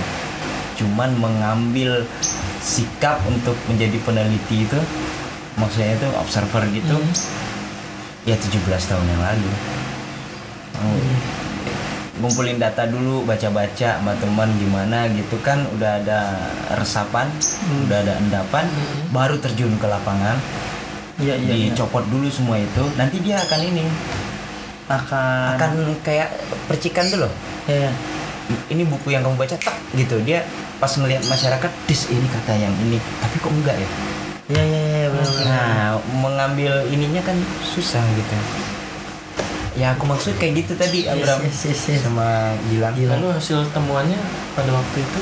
Cuman 0.81 1.09
mengambil 1.21 2.09
sikap 2.67 3.23
untuk 3.23 3.55
menjadi 3.71 3.95
peneliti 4.03 4.67
itu 4.67 4.79
maksudnya 5.55 5.95
itu 5.95 6.07
observer 6.19 6.67
gitu 6.75 6.99
ya 8.27 8.35
17 8.35 8.59
tahun 8.91 9.05
yang 9.07 9.21
lalu. 9.23 9.51
Oh, 10.77 10.99
ngumpulin 12.19 12.59
data 12.59 12.83
dulu 12.85 13.23
baca-baca 13.23 13.97
sama 13.97 14.13
teman 14.19 14.51
gimana 14.59 15.07
gitu 15.15 15.39
kan 15.39 15.63
udah 15.77 16.03
ada 16.03 16.19
resapan 16.75 17.31
udah 17.87 17.97
ada 18.03 18.13
endapan 18.19 18.67
baru 19.15 19.39
terjun 19.39 19.71
ke 19.79 19.87
lapangan. 19.87 20.35
Iya 21.17 21.33
iya 21.33 21.53
iya. 21.55 21.73
dicopot 21.73 22.05
dulu 22.11 22.29
semua 22.29 22.61
itu 22.61 22.83
nanti 22.93 23.17
dia 23.23 23.41
akan 23.41 23.59
ini 23.63 23.85
akan 24.91 25.57
akan 25.57 25.71
kayak 26.03 26.29
percikan 26.69 27.07
tuh 27.09 27.25
loh. 27.25 27.31
Ya 27.65 27.89
ini 28.67 28.83
buku 28.87 29.11
yang 29.11 29.23
kamu 29.23 29.35
baca 29.35 29.55
tak 29.59 29.75
gitu 29.93 30.19
dia 30.23 30.43
pas 30.77 30.91
ngelihat 30.93 31.23
masyarakat 31.27 31.71
dis 31.85 32.07
ini 32.07 32.27
kata 32.29 32.53
yang 32.55 32.73
ini 32.87 32.97
tapi 33.19 33.35
kok 33.39 33.51
enggak 33.51 33.75
ya 33.75 33.89
iya 34.47 34.63
iya 34.63 34.79
iya 34.81 35.07
bener, 35.11 35.27
bener. 35.27 35.45
Nah, 35.51 35.99
mengambil 36.23 36.73
ininya 36.87 37.19
kan 37.19 37.35
susah 37.67 37.99
gitu. 38.15 38.35
Ya 39.75 39.93
aku 39.93 40.07
maksud 40.09 40.39
kayak 40.39 40.65
gitu 40.65 40.73
tadi 40.73 41.03
Yes, 41.05 41.13
Abram 41.13 41.39
yes, 41.43 41.59
yes, 41.67 41.81
yes. 41.91 42.01
sama 42.01 42.55
Gilang. 42.71 42.95
Lalu 42.97 43.27
hasil 43.35 43.67
temuannya 43.75 44.17
pada 44.55 44.71
waktu 44.73 45.03
itu 45.03 45.21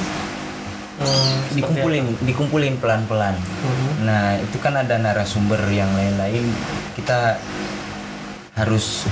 seperti 0.95 1.55
Dikumpulin, 1.59 2.05
dikumpulin 2.23 2.73
pelan-pelan. 2.79 3.35
apa? 3.35 3.67
Mhm. 3.67 3.89
Nah, 4.07 4.25
itu 4.39 4.57
kan 4.63 4.79
ada 4.79 4.95
narasumber 4.95 5.59
yang 5.67 5.91
lain-lain. 5.91 6.45
Kita 6.95 7.35
harus 8.55 9.03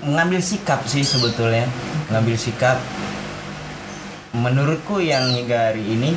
mengambil 0.00 0.40
sikap 0.40 0.88
sih 0.88 1.04
sebetulnya. 1.04 1.68
Mengambil 2.08 2.40
sikap. 2.40 2.80
Menurutku 4.36 5.00
yang 5.00 5.32
hingga 5.32 5.72
hari 5.72 5.80
ini 5.80 6.12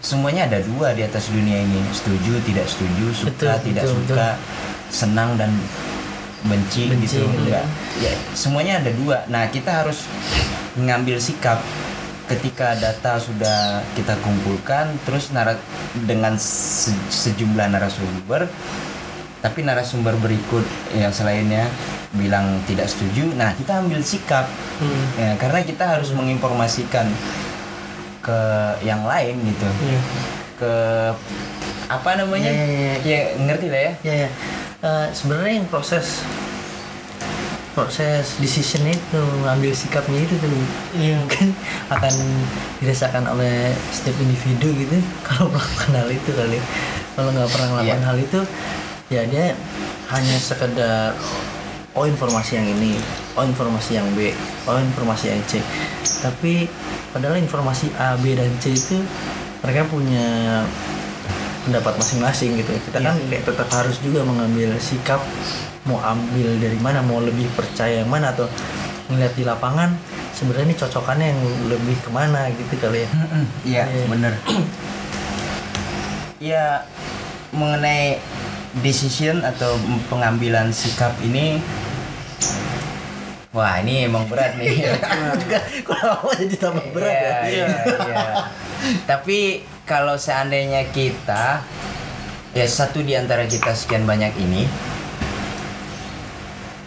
semuanya 0.00 0.48
ada 0.48 0.64
dua 0.64 0.96
di 0.96 1.04
atas 1.04 1.28
dunia 1.28 1.60
ini. 1.60 1.80
Setuju, 1.92 2.40
tidak 2.40 2.64
setuju, 2.64 3.06
suka, 3.12 3.28
Betul, 3.28 3.52
tidak 3.68 3.84
betul, 3.84 3.96
suka, 4.08 4.28
senang 4.88 5.36
dan 5.36 5.52
benci, 6.48 6.88
Benci, 6.88 7.20
gitu. 7.20 7.28
gitu. 7.28 7.52
Ya, 7.52 7.60
ya, 8.00 8.12
semuanya 8.32 8.80
ada 8.80 8.90
dua. 8.96 9.28
Nah, 9.28 9.44
kita 9.52 9.84
harus 9.84 10.08
mengambil 10.72 11.20
sikap 11.20 11.60
ketika 12.28 12.76
data 12.76 13.16
sudah 13.16 13.80
kita 13.96 14.12
kumpulkan 14.20 14.92
terus 15.04 15.32
nara 15.32 15.56
dengan 16.04 16.36
se- 16.36 16.92
sejumlah 17.08 17.72
narasumber 17.72 18.44
tapi 19.40 19.64
narasumber 19.64 20.12
berikut 20.20 20.60
yang 20.92 21.08
selainnya 21.08 21.64
bilang 22.10 22.56
tidak 22.64 22.88
setuju 22.88 23.28
nah 23.36 23.52
kita 23.52 23.80
ambil 23.80 24.00
sikap. 24.00 24.48
Hmm. 24.80 25.04
ya, 25.18 25.30
karena 25.36 25.60
kita 25.60 25.84
harus 25.84 26.08
menginformasikan 26.12 27.04
ke 28.18 28.40
yang 28.80 29.04
lain 29.04 29.36
gitu. 29.44 29.68
Iya. 29.84 30.00
ke 30.58 30.74
apa 31.88 32.10
namanya? 32.18 32.50
Ya, 32.50 32.66
ya, 32.66 32.94
ya. 33.00 33.20
Ngerti 33.38 33.66
lah 33.70 33.80
ya. 33.80 33.92
Ya 34.02 34.14
ya. 34.26 34.28
Eh, 34.78 35.06
sebenarnya 35.10 35.62
yang 35.62 35.68
proses 35.70 36.22
proses 37.72 38.34
decision 38.42 38.82
itu 38.84 39.20
mengambil 39.38 39.70
sikapnya 39.70 40.18
itu 40.18 40.34
tuh 40.42 40.50
mungkin 40.98 41.54
akan 41.94 42.14
dirasakan 42.82 43.24
oleh 43.30 43.70
setiap 43.94 44.18
individu 44.18 44.74
gitu. 44.74 44.98
Kalau 45.26 45.46
melakukan 45.48 45.92
hal 45.94 46.08
itu 46.10 46.30
kali. 46.34 46.58
Kalau 47.14 47.30
nggak 47.30 47.50
pernah 47.50 47.68
melakukan 47.78 48.00
Iya. 48.02 48.08
hal 48.10 48.16
itu 48.18 48.40
ya 49.08 49.22
dia 49.24 49.46
hanya 50.10 50.36
sekedar 50.36 51.14
oh 51.98 52.06
informasi 52.06 52.62
yang 52.62 52.68
ini 52.78 52.94
oh 53.34 53.42
informasi 53.42 53.98
yang 53.98 54.06
B 54.14 54.30
oh 54.70 54.78
informasi 54.78 55.34
yang 55.34 55.42
C. 55.50 55.58
Tapi 56.22 56.70
padahal 57.10 57.42
informasi 57.42 57.90
A 57.98 58.14
B 58.14 58.38
dan 58.38 58.48
C 58.62 58.72
itu 58.72 59.02
mereka 59.58 59.82
punya 59.90 60.62
pendapat 61.66 62.00
masing-masing 62.00 62.56
gitu 62.56 62.72
kita 62.88 63.02
kan 63.02 63.18
kayak 63.28 63.44
tetap 63.44 63.68
harus 63.74 64.00
juga 64.00 64.24
mengambil 64.24 64.72
sikap 64.80 65.20
mau 65.84 66.00
ambil 66.00 66.56
dari 66.56 66.78
mana 66.80 67.04
mau 67.04 67.20
lebih 67.20 67.44
percaya 67.52 68.00
yang 68.00 68.08
mana 68.08 68.32
atau 68.32 68.48
ngeliat 69.10 69.34
di 69.36 69.44
lapangan 69.44 69.92
sebenarnya 70.32 70.70
ini 70.70 70.76
cocokannya 70.78 71.26
yang 71.34 71.40
lebih 71.66 71.96
ke 71.98 72.10
mana 72.14 72.46
gitu 72.54 72.74
kali 72.78 73.02
ya. 73.02 73.08
Iya, 73.66 73.82
Iya. 73.90 74.04
bener. 74.06 74.32
ya 76.52 76.86
mengenai 77.50 78.22
decision 78.84 79.42
atau 79.42 79.74
pengambilan 80.06 80.70
sikap 80.70 81.10
ini, 81.26 81.58
wah 83.52 83.80
ini 83.80 84.08
emang 84.08 84.28
berat 84.28 84.56
nih. 84.60 84.92
juga 85.40 85.58
kalau 85.88 86.24
mau 86.24 86.32
jadi 86.36 86.56
tambah 86.56 86.86
berat 86.92 87.16
ya 87.16 87.36
Iya, 87.48 87.66
iya, 87.66 87.66
iya. 88.04 88.30
Tapi 89.08 89.64
kalau 89.88 90.20
seandainya 90.20 90.84
kita, 90.92 91.64
ya 92.56 92.66
satu 92.66 93.04
di 93.04 93.14
antara 93.14 93.44
kita 93.44 93.72
sekian 93.76 94.08
banyak 94.08 94.32
ini 94.40 94.64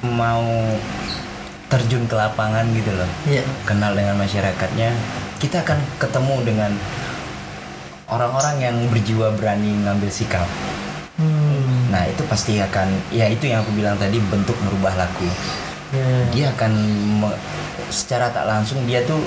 mau 0.01 0.43
terjun 1.69 2.03
ke 2.09 2.15
lapangan 2.17 2.67
gitu 2.75 2.91
loh 2.91 3.07
iya 3.29 3.45
kenal 3.63 3.95
dengan 3.95 4.19
masyarakatnya 4.19 4.91
kita 5.39 5.63
akan 5.63 5.79
ketemu 6.01 6.35
dengan 6.43 6.71
orang-orang 8.11 8.55
yang 8.59 8.75
berjiwa 8.91 9.31
berani 9.39 9.71
ngambil 9.85 10.11
sikap 10.11 10.49
hmm. 11.21 11.93
nah 11.93 12.03
itu 12.09 12.25
pasti 12.27 12.59
akan 12.59 12.91
ya 13.13 13.29
itu 13.31 13.47
yang 13.47 13.63
aku 13.63 13.71
bilang 13.77 13.95
tadi 13.95 14.19
bentuk 14.19 14.57
merubah 14.67 14.97
laku 14.99 15.29
ya, 15.91 16.07
dia 16.31 16.45
akan 16.55 16.73
secara 17.91 18.31
tak 18.31 18.47
langsung 18.47 18.83
dia 18.87 19.03
tuh 19.03 19.19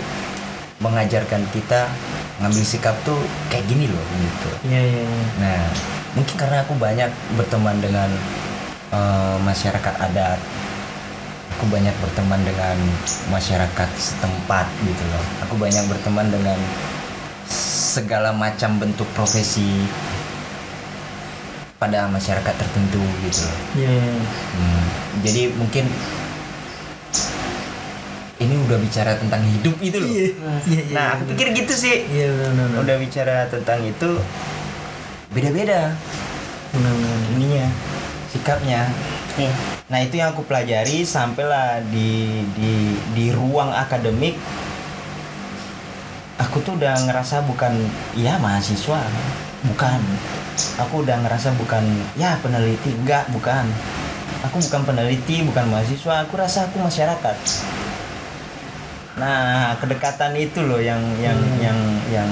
mengajarkan 0.81 1.45
kita 1.55 1.87
ngambil 2.43 2.65
sikap 2.67 2.97
tuh 3.07 3.17
kayak 3.53 3.65
gini 3.71 3.87
loh 3.87 4.05
gitu 4.19 4.51
ya, 4.67 4.81
ya, 4.81 5.01
ya. 5.07 5.23
nah 5.39 5.61
mungkin 6.19 6.35
karena 6.35 6.67
aku 6.67 6.75
banyak 6.75 7.11
berteman 7.39 7.79
dengan 7.79 8.11
eh, 8.91 9.37
masyarakat 9.45 9.95
adat 10.03 10.41
aku 11.55 11.71
banyak 11.71 11.95
berteman 12.03 12.43
dengan 12.43 12.77
masyarakat 13.31 13.91
setempat 13.95 14.67
gitu 14.83 15.05
loh 15.15 15.25
aku 15.47 15.55
banyak 15.55 15.87
berteman 15.87 16.27
dengan 16.27 16.59
segala 17.95 18.35
macam 18.35 18.83
bentuk 18.83 19.07
profesi 19.15 19.87
pada 21.79 22.11
masyarakat 22.11 22.55
tertentu 22.59 23.03
gitu 23.23 23.47
loh 23.47 23.59
ya, 23.79 23.91
ya. 23.95 24.15
Hmm, 24.59 24.85
jadi 25.23 25.55
mungkin 25.55 25.87
ini 28.43 28.55
udah 28.67 28.79
bicara 28.83 29.15
tentang 29.15 29.47
hidup 29.47 29.77
itu 29.79 29.97
loh. 30.03 30.11
Iya, 30.11 30.27
iya, 30.67 30.81
iya, 30.83 30.83
nah 30.91 31.07
aku 31.15 31.31
pikir 31.35 31.55
gitu 31.55 31.75
sih. 31.75 32.03
Iya 32.11 32.35
benar 32.35 32.51
benar 32.51 32.67
benar. 32.67 32.81
udah 32.83 32.97
bicara 32.99 33.37
tentang 33.47 33.81
itu 33.87 34.11
beda-beda. 35.31 35.95
Benar 36.75 36.93
benar. 36.99 37.19
Ininya 37.39 37.67
sikapnya. 38.35 38.91
Iya. 39.35 39.51
nah 39.91 39.99
itu 39.99 40.15
yang 40.15 40.31
aku 40.31 40.47
pelajari 40.47 41.03
sampailah 41.03 41.83
di 41.91 42.43
di 42.59 42.99
di 43.15 43.27
ruang 43.31 43.71
akademik. 43.71 44.35
Aku 46.39 46.59
tuh 46.67 46.75
udah 46.75 46.99
ngerasa 47.07 47.47
bukan 47.47 47.71
ya 48.19 48.35
mahasiswa. 48.43 48.99
Bukan. 49.63 50.01
Aku 50.83 51.07
udah 51.07 51.23
ngerasa 51.23 51.55
bukan 51.55 51.83
ya 52.19 52.39
peneliti. 52.43 52.91
Enggak 52.95 53.31
bukan. 53.31 53.71
Aku 54.51 54.59
bukan 54.59 54.83
peneliti 54.83 55.47
bukan 55.47 55.71
mahasiswa. 55.71 56.27
Aku 56.27 56.35
rasa 56.35 56.67
aku 56.67 56.83
masyarakat 56.83 57.39
Nah, 59.15 59.79
kedekatan 59.79 60.35
itu 60.35 60.59
loh 60.67 60.83
yang 60.83 60.99
yang 61.23 61.39
yang 61.63 61.79
yang 62.11 62.31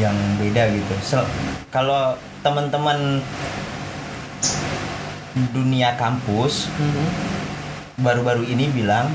yang 0.00 0.16
beda 0.40 0.72
gitu. 0.72 0.94
So, 1.04 1.20
kalau 1.68 2.16
teman-teman 2.40 3.20
dunia 5.52 5.92
kampus 6.00 6.72
baru-baru 8.00 8.48
ini 8.48 8.72
bilang 8.72 9.12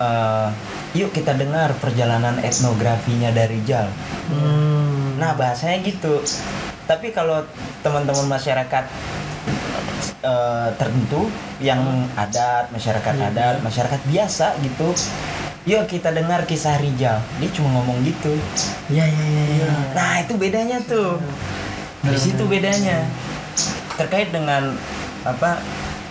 eh, 0.00 0.48
yuk 0.96 1.12
kita 1.12 1.36
dengar 1.36 1.76
perjalanan 1.76 2.40
etnografinya 2.40 3.28
dari 3.28 3.60
Jal. 3.68 3.92
Hmm. 4.32 5.20
Nah, 5.20 5.36
bahasanya 5.36 5.84
gitu. 5.84 6.24
Tapi 6.88 7.12
kalau 7.12 7.44
teman-teman 7.84 8.32
masyarakat 8.32 8.84
eh, 10.24 10.68
tertentu 10.80 11.28
yang 11.60 12.08
adat, 12.16 12.72
masyarakat 12.72 13.14
adat, 13.28 13.60
masyarakat 13.60 14.00
biasa 14.08 14.56
gitu. 14.64 14.96
Yuk 15.68 15.84
kita 15.84 16.08
dengar 16.16 16.48
kisah 16.48 16.80
Rijal. 16.80 17.20
Dia 17.20 17.50
cuma 17.52 17.68
ngomong 17.76 18.00
gitu. 18.00 18.32
Iya 18.88 19.04
iya 19.04 19.24
iya. 19.28 19.44
iya. 19.60 19.68
Nah, 19.92 20.14
itu 20.24 20.34
bedanya 20.40 20.80
tuh. 20.80 21.20
Di 22.00 22.16
situ 22.16 22.48
bedanya. 22.48 23.04
Terkait 24.00 24.32
dengan 24.32 24.72
apa 25.20 25.60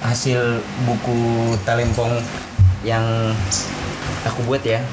hasil 0.05 0.61
buku 0.85 1.57
Talempong 1.65 2.21
yang 2.85 3.33
aku 4.21 4.45
buat 4.45 4.61
ya. 4.61 4.85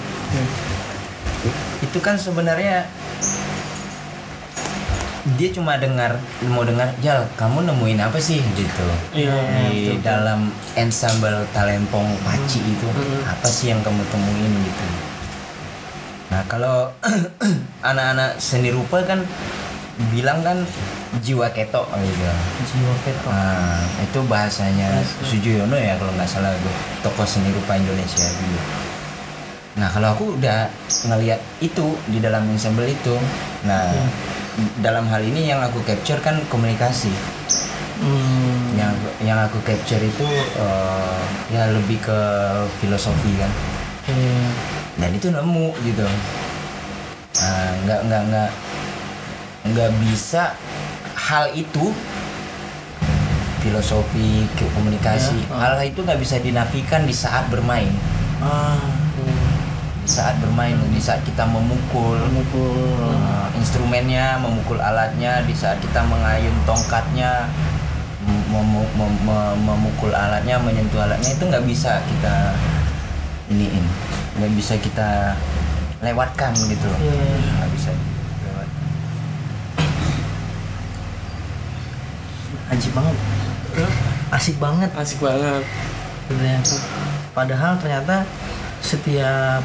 Itu 1.84 2.00
kan 2.00 2.16
sebenarnya 2.16 2.88
dia 5.34 5.50
cuma 5.50 5.74
dengar 5.74 6.14
mau 6.46 6.62
dengar 6.62 6.86
Jal 7.02 7.26
kamu 7.34 7.66
nemuin 7.66 7.98
apa 7.98 8.18
sih? 8.22 8.38
Gitu. 8.54 8.86
Iya, 9.10 9.34
di 9.74 9.98
dalam 9.98 10.54
ensemble 10.78 11.42
Talempong 11.50 12.06
Paci 12.22 12.62
itu 12.62 12.86
apa 13.26 13.48
sih 13.50 13.74
yang 13.74 13.82
kamu 13.82 14.06
temuin 14.06 14.52
gitu. 14.62 14.86
Nah 16.30 16.42
kalau 16.46 16.94
anak-anak 17.90 18.38
seni 18.38 18.70
rupa 18.70 19.02
kan 19.02 19.26
bilang 20.14 20.46
kan 20.46 20.62
jiwa 21.18 21.50
ketok 21.50 21.90
gitu. 21.98 22.24
Jiwa 22.70 22.94
ketok. 23.02 23.32
Nah, 23.32 23.82
itu 24.04 24.18
bahasanya 24.30 25.02
Sujoyono 25.26 25.74
ya 25.74 25.98
kalau 25.98 26.12
nggak 26.14 26.30
salah 26.30 26.54
itu 26.54 26.70
tokoh 27.02 27.26
seni 27.26 27.50
rupa 27.50 27.74
Indonesia 27.74 28.22
dulu. 28.22 28.60
Nah 29.76 29.88
kalau 29.92 30.08
aku 30.16 30.24
udah 30.40 30.72
ngelihat 31.04 31.40
itu 31.60 31.98
di 32.08 32.18
dalam 32.20 32.48
ensemble 32.48 32.88
itu, 32.88 33.12
nah 33.68 33.92
dalam 34.80 35.04
hal 35.08 35.20
ini 35.20 35.48
yang 35.48 35.60
aku 35.60 35.84
capture 35.84 36.20
kan 36.20 36.40
komunikasi. 36.48 37.12
Hmm. 37.96 38.76
Yang 38.76 38.94
yang 39.24 39.38
aku 39.40 39.56
capture 39.64 40.00
itu 40.00 40.26
eh, 40.56 41.20
ya 41.52 41.72
lebih 41.72 42.00
ke 42.00 42.20
filosofi 42.80 43.32
kan. 43.40 43.52
Iya. 44.08 44.48
Dan 44.96 45.10
itu 45.16 45.28
nemu 45.28 45.66
gitu. 45.84 46.04
Nah, 47.36 47.70
nggak 47.84 48.00
nggak 48.08 48.22
nggak 48.32 48.50
nggak 49.72 49.90
bisa 50.00 50.56
hal 51.16 51.52
itu 51.52 51.92
filosofi 53.60 54.46
komunikasi 54.56 55.36
Ya, 55.42 55.50
oh. 55.50 55.58
hal 55.58 55.74
itu 55.82 56.00
nggak 56.00 56.20
bisa 56.22 56.38
dinafikan 56.38 57.02
di 57.02 57.10
saat 57.10 57.50
bermain 57.50 57.90
Ah. 58.38 58.78
di 59.16 59.26
saat 60.06 60.38
bermain 60.38 60.78
di 60.88 60.98
saat 60.98 61.20
kita 61.20 61.42
memukul 61.44 62.14
Memukul. 62.30 63.02
uh, 63.02 63.50
instrumennya 63.52 64.38
memukul 64.38 64.78
alatnya 64.78 65.42
di 65.42 65.52
saat 65.52 65.76
kita 65.78 66.00
mengayun 66.02 66.54
tongkatnya 66.62 67.50
mem- 68.22 68.46
mem- 68.48 68.94
mem- 68.94 69.20
mem- 69.22 69.58
memukul 69.60 70.10
alatnya 70.10 70.56
menyentuh 70.56 71.02
alatnya 71.02 71.30
itu 71.30 71.42
nggak 71.42 71.66
bisa 71.66 71.98
kita 72.06 72.54
iniin 73.50 73.82
nggak 74.38 74.52
bisa 74.54 74.74
kita 74.78 75.34
lewatkan 76.00 76.54
gitu 76.54 76.86
loh 76.86 77.00
Iya. 77.02 77.14
nggak 77.58 77.70
bisa 77.72 77.90
lewatkan 78.42 78.84
Ajib 82.66 82.92
banget. 82.92 83.16
Asik 84.26 84.56
banget. 84.58 84.90
asik 84.98 85.18
banget 85.22 85.62
padahal 87.30 87.78
ternyata 87.78 88.24
setiap 88.80 89.60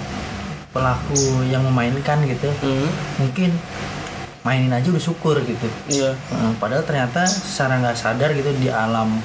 pelaku 0.72 1.20
yang 1.48 1.64
memainkan 1.64 2.24
gitu 2.24 2.48
Hmm, 2.60 2.88
mungkin 3.18 3.52
mainin 4.42 4.72
aja 4.72 4.90
udah 4.90 5.04
syukur 5.04 5.38
gitu. 5.44 5.68
Iya. 5.86 6.18
Nah, 6.34 6.56
padahal 6.58 6.82
ternyata 6.82 7.28
secara 7.28 7.78
nggak 7.78 7.94
sadar 7.94 8.32
gitu 8.32 8.50
di 8.58 8.74
alam 8.74 9.22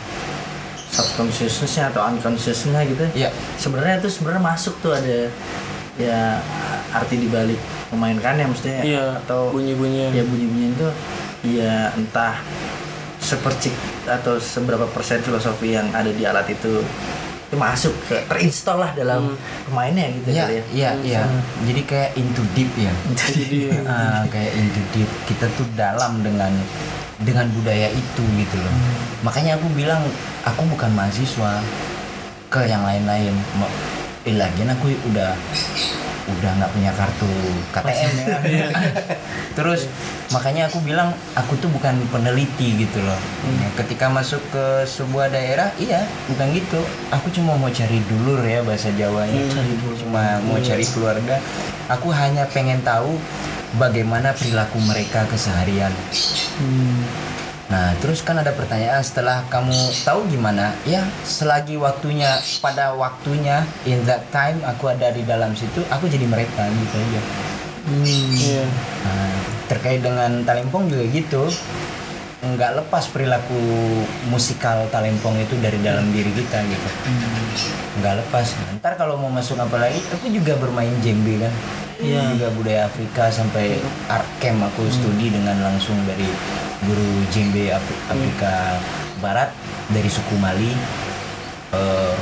subconsciousnya 0.86 1.90
atau 1.90 2.04
unconsciousnya 2.04 2.80
gitu 2.84 3.04
Iya. 3.12 3.28
sebenarnya 3.56 4.00
itu 4.00 4.08
sebenarnya 4.08 4.42
masuk 4.44 4.74
tuh 4.80 4.92
ada 4.92 5.28
ya 5.96 6.40
arti 6.92 7.16
dibalik 7.18 7.60
memainkannya 7.88 8.48
maksudnya 8.48 8.80
iya 8.82 9.04
atau 9.18 9.52
bunyi-bunyinya. 9.52 10.12
ya 10.12 10.24
bunyi-bunyi 10.24 10.66
itu 10.72 10.88
ya 11.56 11.92
entah 11.92 12.40
sepercik 13.20 13.72
atau 14.04 14.38
seberapa 14.38 14.86
persen 14.88 15.20
filosofi 15.20 15.74
yang 15.74 15.88
ada 15.92 16.08
di 16.08 16.22
alat 16.22 16.46
itu 16.48 16.80
masuk 17.48 17.94
ke 18.02 18.18
terinstall 18.26 18.80
lah 18.80 18.90
dalam 18.92 19.38
pemainnya 19.62 20.10
gitu 20.12 20.28
Iya, 20.28 20.42
kali 20.42 20.54
ya. 20.54 20.64
iya, 20.72 20.90
iya. 21.00 21.22
Jadi 21.62 21.80
kayak 21.82 22.10
into 22.14 22.42
deep 22.52 22.70
ya. 22.74 22.90
jadi 23.12 23.46
Ah, 23.86 24.26
kayak 24.26 24.52
into 24.52 24.82
deep. 24.90 25.10
Kita 25.24 25.46
tuh 25.54 25.66
dalam 25.72 26.20
dengan 26.20 26.50
dengan 27.16 27.46
budaya 27.48 27.86
itu 27.88 28.22
gitu 28.34 28.56
loh. 28.56 28.74
Makanya 29.22 29.56
aku 29.56 29.70
bilang 29.72 30.02
aku 30.42 30.66
bukan 30.66 30.90
mahasiswa 30.90 31.62
ke 32.48 32.66
yang 32.66 32.82
lain-lain. 32.82 33.30
Ma- 33.54 33.70
Eh, 34.22 34.34
lagian 34.34 34.66
aku 34.68 34.90
udah 35.06 35.38
udah 36.26 36.50
nggak 36.58 36.70
punya 36.74 36.90
kartu 36.92 37.30
KTM 37.70 38.14
ya. 38.18 38.68
Terus 39.58 39.86
makanya 40.34 40.66
aku 40.66 40.82
bilang 40.82 41.14
aku 41.38 41.54
tuh 41.62 41.70
bukan 41.70 41.94
peneliti 42.10 42.82
gitu 42.82 42.98
loh. 43.02 43.18
Nah, 43.46 43.70
Ketika 43.78 44.10
masuk 44.10 44.42
ke 44.50 44.82
sebuah 44.84 45.30
daerah, 45.30 45.70
iya 45.78 46.02
bukan 46.26 46.50
gitu. 46.52 46.82
Aku 47.14 47.30
cuma 47.30 47.54
mau 47.54 47.70
cari 47.70 48.02
dulur 48.10 48.42
ya 48.42 48.60
bahasa 48.66 48.90
Jawanya. 48.90 49.42
Cari 49.52 49.72
dulur. 49.78 49.96
Cuma 50.02 50.42
mau 50.42 50.58
cari 50.58 50.84
keluarga. 50.90 51.36
Aku 51.86 52.10
hanya 52.10 52.50
pengen 52.50 52.82
tahu 52.82 53.14
bagaimana 53.78 54.34
perilaku 54.34 54.82
mereka 54.82 55.24
keseharian. 55.30 55.94
Hmm. 56.58 57.02
Nah, 57.66 57.98
terus 57.98 58.22
kan 58.22 58.38
ada 58.38 58.54
pertanyaan 58.54 59.02
setelah 59.02 59.42
kamu 59.50 59.74
tahu 60.06 60.30
gimana? 60.30 60.70
Ya, 60.86 61.02
selagi 61.26 61.74
waktunya 61.74 62.38
pada 62.62 62.94
waktunya 62.94 63.66
in 63.82 64.06
that 64.06 64.22
time 64.30 64.62
aku 64.62 64.86
ada 64.94 65.10
di 65.10 65.26
dalam 65.26 65.50
situ, 65.58 65.82
aku 65.90 66.06
jadi 66.06 66.30
mereka 66.30 66.62
gitu 66.70 66.94
aja. 66.94 67.20
Hmm. 67.86 68.02
iya 68.06 68.66
Nah, 69.06 69.34
terkait 69.70 70.02
dengan 70.02 70.42
talempong 70.46 70.90
juga 70.90 71.04
gitu. 71.10 71.42
Nggak 72.46 72.86
lepas 72.86 73.10
perilaku 73.10 73.58
musikal 74.30 74.86
talempong 74.94 75.34
itu 75.42 75.58
dari 75.58 75.82
dalam 75.82 76.06
diri 76.14 76.30
kita 76.30 76.62
gitu. 76.70 76.88
Nggak 77.98 78.22
lepas. 78.22 78.54
Ntar 78.78 78.94
kalau 78.94 79.18
mau 79.18 79.30
masuk 79.30 79.58
apa 79.58 79.74
lagi, 79.82 79.98
aku 80.14 80.30
juga 80.30 80.54
bermain 80.54 80.94
djembe 81.02 81.42
kan. 81.42 81.50
Iya. 81.98 82.36
Juga 82.36 82.46
budaya 82.54 82.80
Afrika 82.86 83.26
sampai 83.32 83.82
art 84.06 84.28
camp 84.38 84.62
aku 84.62 84.86
studi 84.86 85.34
dengan 85.34 85.58
langsung 85.64 85.96
dari 86.06 86.28
guru 86.82 87.08
djembe 87.26 87.70
Afri- 87.70 88.02
Afrika 88.06 88.52
Barat 89.18 89.50
dari 89.88 90.08
suku 90.08 90.36
Mali. 90.36 90.72
eh 91.68 92.14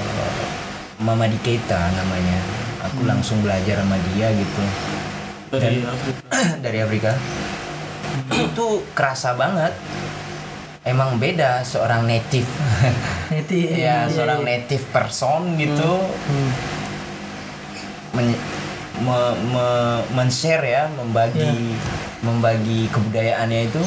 Mama 0.96 1.26
Keita 1.36 1.90
namanya. 1.92 2.38
Aku 2.84 3.02
langsung 3.02 3.40
belajar 3.40 3.80
sama 3.80 3.96
dia 4.08 4.28
gitu 4.30 4.62
dari 5.50 5.80
Dan- 5.80 5.88
Afrika 5.88 6.22
dari 6.64 6.78
Afrika 6.80 7.10
itu 8.30 8.66
kerasa 8.92 9.34
banget 9.34 9.72
emang 10.82 11.16
beda 11.16 11.62
seorang 11.62 12.04
native 12.04 12.46
Neti. 13.32 13.72
ya 13.72 13.74
iya, 13.74 13.98
seorang 14.06 14.42
iya. 14.42 14.48
native 14.60 14.84
person 14.86 15.56
gitu 15.56 15.92
Hmm. 16.28 16.50
men- 18.12 18.40
me- 19.00 19.38
me- 19.48 20.04
men-share 20.12 20.62
ya 20.62 20.84
membagi 20.90 21.42
Iya. 21.42 21.76
membagi 22.20 22.86
kebudayaannya 22.88 23.60
itu 23.66 23.82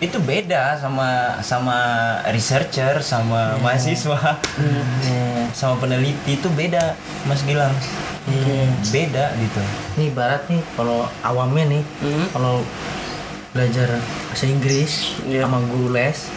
itu 0.00 0.16
beda 0.16 0.74
sama 0.74 1.08
sama 1.40 1.76
researcher 2.26 2.98
sama 3.00 3.60
mahasiswa 3.60 4.40
Iya. 4.98 5.44
sama 5.52 5.76
peneliti 5.76 6.34
itu 6.34 6.48
beda 6.50 6.96
Mas 7.24 7.44
Gilang 7.44 7.72
Iya. 8.24 8.64
beda 8.86 9.24
gitu 9.36 9.60
Nih 9.96 10.08
barat 10.10 10.40
nih 10.46 10.64
kalau 10.72 11.04
awamnya 11.20 11.68
nih 11.70 11.82
Hmm. 12.00 12.26
kalau 12.30 12.64
belajar 13.50 14.00
bahasa 14.26 14.46
Inggris 14.46 14.92
Iya. 15.22 15.44
sama 15.44 15.60
guru 15.62 15.92
les 15.92 16.32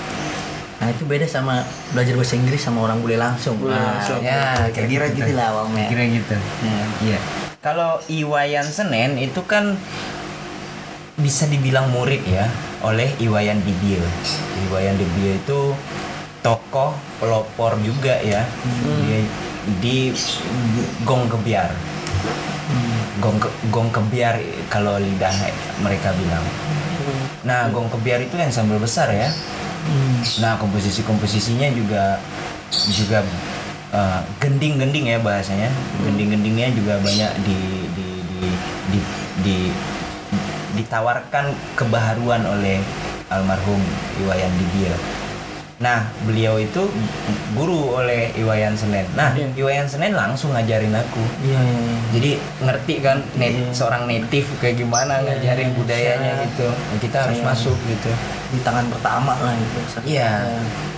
nah 0.76 0.92
itu 0.92 1.08
beda 1.08 1.24
sama 1.24 1.64
belajar 1.90 2.14
bahasa 2.14 2.36
Inggris 2.36 2.60
sama 2.60 2.84
orang 2.84 3.00
bule 3.00 3.16
langsung 3.16 3.56
Bule 3.56 3.72
Nah, 3.72 3.96
langsung. 3.96 4.20
ya 4.20 4.68
kira-kira 4.68 5.08
gitu 5.10 5.32
lah 5.32 5.56
awamnya 5.56 5.88
kira 5.88 6.04
gitu 6.04 6.36
Ya. 6.60 6.84
Iya. 7.02 7.20
Kalau 7.58 7.96
Iwayan 8.06 8.68
Senen 8.68 9.16
itu 9.16 9.40
kan 9.42 9.80
bisa 11.18 11.46
dibilang 11.46 11.94
murid 11.94 12.26
ya 12.26 12.50
oleh 12.82 13.14
Iwayan 13.22 13.62
Dibio. 13.62 14.02
Iwayan 14.70 14.98
Dibio 14.98 15.32
itu 15.38 15.60
tokoh 16.42 16.98
pelopor 17.22 17.78
juga 17.86 18.18
ya. 18.22 18.42
Dia 19.06 19.20
di 19.80 20.12
Gong 21.06 21.30
Gebiar. 21.30 21.72
gong 23.22 23.40
ke, 23.40 23.48
gong 23.72 23.88
kebiar 23.94 24.36
kalau 24.68 25.00
lidah 25.00 25.32
mereka 25.80 26.12
bilang 26.12 26.44
nah 27.48 27.72
gong 27.72 27.88
kebiar 27.88 28.20
itu 28.20 28.36
ensemble 28.36 28.80
besar 28.82 29.08
ya 29.16 29.32
nah 30.44 30.60
komposisi 30.60 31.04
komposisinya 31.08 31.72
juga 31.72 32.20
juga 32.92 33.24
eh, 33.96 34.20
gending-gending 34.44 35.08
ya 35.16 35.24
bahasanya 35.24 35.72
gending-gendingnya 36.04 36.76
juga 36.76 37.00
banyak 37.00 37.32
di 37.48 37.58
di 37.96 38.08
di 38.28 38.50
di, 38.92 39.00
di- 39.44 39.76
ditawarkan 40.74 41.46
kebaharuan 41.74 42.44
oleh 42.44 42.82
almarhum 43.28 43.82
Iwayan 44.20 44.52
Dibil 44.54 44.94
Nah, 45.74 46.00
beliau 46.24 46.56
itu 46.56 46.80
guru 47.52 48.00
oleh 48.00 48.32
Iwayan 48.40 48.72
Senen. 48.72 49.04
Nah, 49.20 49.36
Iya. 49.36 49.52
Iwayan 49.58 49.84
Senen 49.84 50.16
langsung 50.16 50.56
ngajarin 50.56 50.96
aku. 50.96 51.20
Iya, 51.44 51.60
iya, 51.60 51.76
iya. 51.76 51.98
Jadi 52.14 52.32
ngerti 52.64 52.94
kan 53.04 53.18
net, 53.36 53.52
Iya. 53.52 53.68
seorang 53.76 54.08
native 54.08 54.48
kayak 54.64 54.80
gimana 54.80 55.20
Iya, 55.20 55.26
ngajarin 55.36 55.68
iya, 55.68 55.76
budayanya 55.76 56.32
secara- 56.32 56.44
gitu. 56.48 56.68
Nah, 56.72 56.98
kita 57.04 57.18
harus 57.28 57.40
Iya. 57.42 57.46
masuk 57.46 57.78
gitu. 57.84 58.12
di 58.54 58.62
tangan 58.62 58.86
pertama 58.86 59.34
lah 59.34 59.56
itu. 59.58 59.80
Iya. 60.08 60.46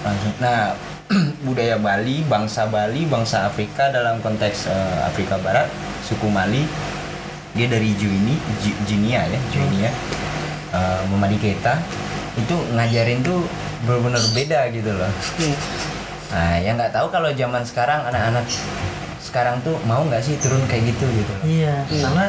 Langsung. 0.03 0.33
Nah, 0.38 0.75
budaya 1.47 1.79
Bali, 1.79 2.21
bangsa 2.27 2.67
Bali, 2.67 3.07
bangsa 3.07 3.47
Afrika 3.47 3.89
dalam 3.89 4.19
konteks 4.19 4.67
eh, 4.67 4.99
Afrika 5.01 5.39
Barat, 5.39 5.65
suku 6.03 6.27
Mali, 6.27 6.67
dia 7.55 7.67
dari 7.67 7.95
Juini, 7.95 8.35
Ju- 8.59 8.79
Junia 8.85 9.23
ya, 9.23 9.39
Junia, 9.49 9.89
eh, 10.69 11.01
Memadi 11.07 11.39
Keta, 11.39 11.79
itu 12.35 12.55
ngajarin 12.71 13.23
tuh 13.23 13.47
benar-benar 13.81 14.19
beda 14.31 14.59
gitu 14.69 14.91
loh. 14.91 15.11
Iya. 15.37 15.55
Nah, 16.25 16.55
yang 16.59 16.75
nggak 16.75 16.91
tahu 16.91 17.07
kalau 17.07 17.31
zaman 17.31 17.63
sekarang 17.63 18.03
anak-anak 18.03 18.43
sekarang 19.17 19.55
tuh 19.61 19.79
mau 19.83 20.03
nggak 20.03 20.19
sih 20.19 20.35
turun 20.37 20.59
kayak 20.65 20.91
gitu 20.91 21.05
gitu. 21.07 21.31
loh. 21.31 21.43
Iya, 21.43 21.75
karena 21.87 22.25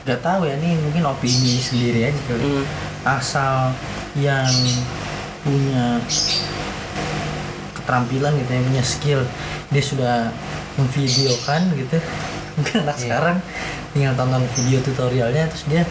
nggak 0.00 0.20
tahu 0.20 0.40
ya 0.44 0.56
ini 0.56 0.80
mungkin 0.80 1.02
opini 1.04 1.60
sendiri 1.60 2.08
aja 2.08 2.20
kali. 2.26 2.40
Hmm. 2.40 2.64
Asal 3.00 3.72
yang 4.16 4.48
punya 5.40 6.00
keterampilan 7.74 8.32
gitu 8.36 8.50
ya, 8.50 8.60
punya 8.62 8.84
skill, 8.84 9.20
dia 9.68 9.82
sudah 9.82 10.16
memvideokan 10.76 11.62
gitu. 11.76 11.96
Mungkin 12.56 12.74
anak 12.82 12.96
Iya. 12.96 13.02
sekarang 13.02 13.36
tinggal 13.90 14.14
tonton 14.14 14.42
video 14.54 14.78
tutorialnya 14.80 15.44
terus 15.46 15.64
dia 15.66 15.82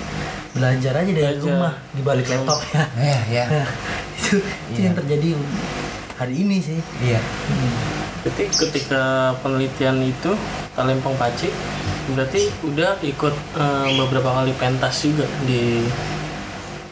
belajar 0.49 0.93
aja 0.95 1.05
dari 1.05 1.35
Belajar. 1.35 1.45
rumah 1.45 1.73
di 1.91 2.01
balik 2.01 2.25
laptop 2.27 2.59
ya. 2.67 2.83
Ya, 2.97 3.19
ya. 3.29 3.45
Nah, 3.49 3.69
itu, 4.15 4.35
itu 4.41 4.75
Iya. 4.75 4.83
yang 4.83 4.95
terjadi 4.97 5.29
hari 6.15 6.35
ini 6.37 6.57
sih. 6.59 6.79
Iya. 6.99 7.19
Berarti 8.19 8.43
ketika 8.49 9.03
penelitian 9.39 10.01
itu 10.01 10.31
Talempong 10.73 11.15
Paci 11.15 11.47
berarti 12.09 12.49
udah 12.63 12.97
ikut 12.99 13.35
eh, 13.55 13.89
beberapa 13.95 14.29
kali 14.33 14.51
pentas 14.53 14.95
juga 14.99 15.23
di 15.43 15.85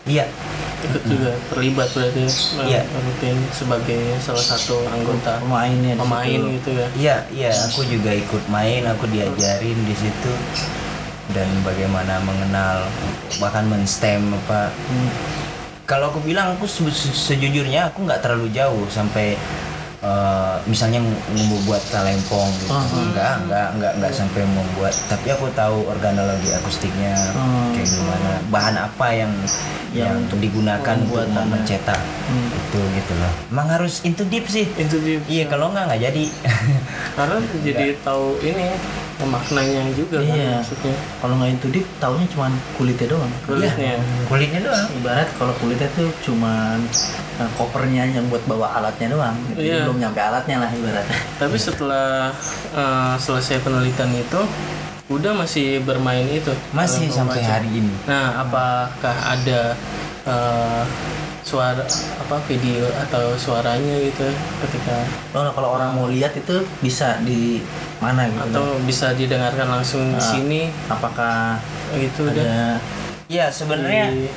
Iya. 0.06 0.30
ikut 0.78 1.04
juga 1.04 1.34
terlibat 1.50 1.90
berarti 1.90 2.24
eh, 2.24 2.32
Iya. 2.64 2.82
rutin 2.86 3.36
sebagai 3.50 3.98
salah 4.22 4.46
satu 4.46 4.86
anggota 4.86 5.42
Pemainnya 5.42 5.98
di 5.98 6.00
pemain 6.00 6.30
situ. 6.38 6.54
gitu 6.54 6.70
ya. 6.72 6.88
Iya, 6.94 7.16
iya, 7.34 7.50
aku 7.66 7.82
juga 7.84 8.12
ikut 8.14 8.44
main, 8.48 8.86
aku 8.86 9.10
diajarin 9.10 9.80
di 9.82 9.96
situ 9.98 10.32
dan 11.30 11.48
bagaimana 11.62 12.20
mengenal 12.22 12.88
bahkan 13.38 13.66
menstem 13.66 14.22
apa. 14.36 14.72
Hmm. 14.72 15.10
Kalau 15.84 16.12
aku 16.12 16.20
bilang 16.20 16.54
aku 16.54 16.68
se- 16.68 16.84
se- 16.90 17.16
sejujurnya 17.16 17.88
aku 17.88 18.04
nggak 18.04 18.20
terlalu 18.20 18.52
jauh 18.52 18.84
sampai 18.88 19.36
eh, 19.98 20.56
misalnya 20.66 21.02
membuat 21.28 21.82
talempong 21.90 22.46
gitu. 22.62 22.70
Ah. 22.70 22.86
Enggak, 22.86 23.34
enggak, 23.42 23.68
enggak, 23.74 23.92
enggak 23.98 24.14
sampai 24.14 24.46
membuat, 24.46 24.94
tapi 25.10 25.34
aku 25.34 25.50
tahu 25.52 25.90
organologi 25.90 26.54
akustiknya 26.54 27.18
Ah. 27.34 27.74
kayak 27.74 27.90
gimana, 27.90 28.32
bahan 28.48 28.76
apa 28.78 29.08
yang 29.12 29.34
Yang 29.88 29.98
yang 29.98 30.16
untuk 30.22 30.38
digunakan 30.38 30.96
untuk 31.00 31.26
mencetak 31.48 31.98
Hmm. 32.30 32.50
itu 32.52 32.80
gitu 32.94 33.14
loh. 33.16 33.32
Emang 33.50 33.68
harus 33.72 34.04
into 34.04 34.22
deep 34.22 34.46
sih. 34.46 34.68
Itu 34.70 35.00
dia. 35.00 35.18
Iya, 35.26 35.48
kalau 35.48 35.74
nggak 35.74 35.90
nggak 35.90 36.02
jadi. 36.04 36.24
Karena 37.18 37.36
jadi 37.64 37.86
tahu 37.98 38.26
ini 38.44 38.78
maknanya 39.20 39.82
juga 39.98 40.22
kan 40.22 40.30
Iya. 40.30 40.62
maksudnya 40.62 40.94
Kalau 41.18 41.34
nggak 41.36 41.52
itu 41.52 41.68
deep, 41.74 41.88
taunya 41.98 42.28
cuma 42.30 42.48
kulitnya 42.74 43.08
doang. 43.10 43.34
kulitnya. 43.44 43.98
Kulitnya 44.30 44.60
doang. 44.62 44.88
Ibarat 44.94 45.28
kalau 45.34 45.54
kulitnya 45.58 45.90
tuh 45.92 46.14
cuma 46.22 46.78
uh, 47.42 47.50
kopernya 47.54 48.06
yang 48.08 48.30
buat 48.30 48.46
bawa 48.46 48.78
alatnya 48.78 49.10
doang. 49.10 49.34
Gitu. 49.50 49.58
Jadi 49.58 49.68
Iya. 49.74 49.82
Belum 49.90 49.98
nyampe 49.98 50.22
alatnya 50.22 50.56
lah 50.62 50.70
ibaratnya. 50.70 51.18
Tapi 51.36 51.58
setelah 51.58 52.30
eh, 52.72 53.14
selesai 53.18 53.58
penelitian 53.60 54.14
itu 54.14 54.42
udah 55.08 55.32
masih 55.34 55.82
bermain 55.82 56.28
itu 56.28 56.52
Masih 56.70 57.08
sampai 57.08 57.40
hari 57.40 57.70
ini. 57.74 57.96
Nah, 58.06 58.44
apakah 58.44 59.16
ada 59.34 59.74
eh, 60.24 60.84
suara 61.48 61.80
apa 62.18 62.36
video 62.44 62.84
atau 63.00 63.32
suaranya 63.34 63.96
gitu 64.02 64.28
ketika 64.60 65.00
Kalau 65.32 65.48
kalau 65.50 65.70
orang 65.72 65.96
mau 65.96 66.08
lihat 66.08 66.36
itu 66.36 66.60
bisa 66.78 67.16
di 67.22 67.64
mana 67.98 68.28
gitu. 68.28 68.52
atau 68.52 68.66
bisa 68.84 69.16
didengarkan 69.16 69.72
langsung 69.72 70.12
di 70.12 70.20
Ah. 70.20 70.28
sini 70.28 70.62
apakah 70.86 71.56
gitu 71.96 72.28
udah 72.28 72.44
ada 72.44 72.76
Iya, 73.28 73.48
sebenarnya 73.50 74.08
Di- 74.10 74.32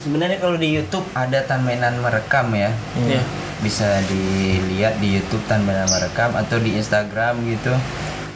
sebenarnya 0.00 0.38
kalau 0.38 0.54
di 0.54 0.70
YouTube 0.72 1.02
ada 1.12 1.42
Tanmenan 1.42 1.98
merekam 1.98 2.50
ya. 2.50 2.70
ya 3.00 3.22
Bisa 3.56 3.86
dilihat 4.04 4.98
di 4.98 5.14
YouTube 5.14 5.42
Tanmenan 5.44 5.86
merekam 5.88 6.30
atau 6.32 6.58
di 6.58 6.74
Instagram 6.74 7.42
gitu. 7.44 7.74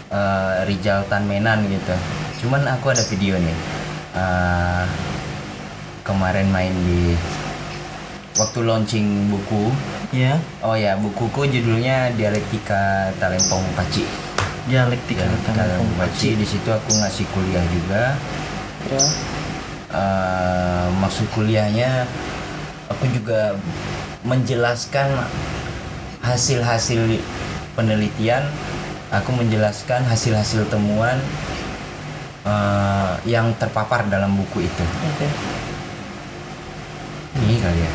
eh, 0.08 0.56
Rijal 0.64 1.04
Tanmenan 1.04 1.62
gitu. 1.64 1.92
Cuman 2.38 2.64
aku 2.66 2.88
ada 2.88 3.02
video 3.04 3.36
nih. 3.36 3.56
Eh, 4.14 4.84
kemarin 6.00 6.48
main 6.48 6.72
di 6.72 7.12
waktu 8.38 8.58
launching 8.64 9.28
buku. 9.28 9.74
ya 10.14 10.38
Oh 10.64 10.78
ya, 10.78 10.96
bukuku 10.96 11.50
judulnya 11.50 12.14
Dialektika 12.14 13.12
Talempong 13.18 13.66
Paci. 13.76 14.06
dialektika 14.70 15.26
Dialektika 15.26 15.52
Talempong 15.66 15.92
Paci. 15.98 16.38
Di 16.38 16.46
situ 16.46 16.70
aku 16.70 16.96
ngasih 16.96 17.26
kuliah 17.34 17.64
juga. 17.68 18.16
ya 18.88 19.04
Eh, 19.88 20.86
maksud 21.00 21.32
kuliahnya 21.32 22.04
aku 22.92 23.08
juga 23.08 23.56
menjelaskan 24.20 25.08
hasil-hasil 26.20 27.16
penelitian 27.72 28.44
aku 29.08 29.32
menjelaskan 29.32 30.04
hasil-hasil 30.04 30.68
temuan 30.68 31.16
eh, 32.44 33.12
yang 33.24 33.56
terpapar 33.56 34.04
dalam 34.12 34.36
buku 34.36 34.68
itu 34.68 34.84
oke 34.84 35.28
ini 37.48 37.56
kali 37.56 37.80
ya 37.80 37.92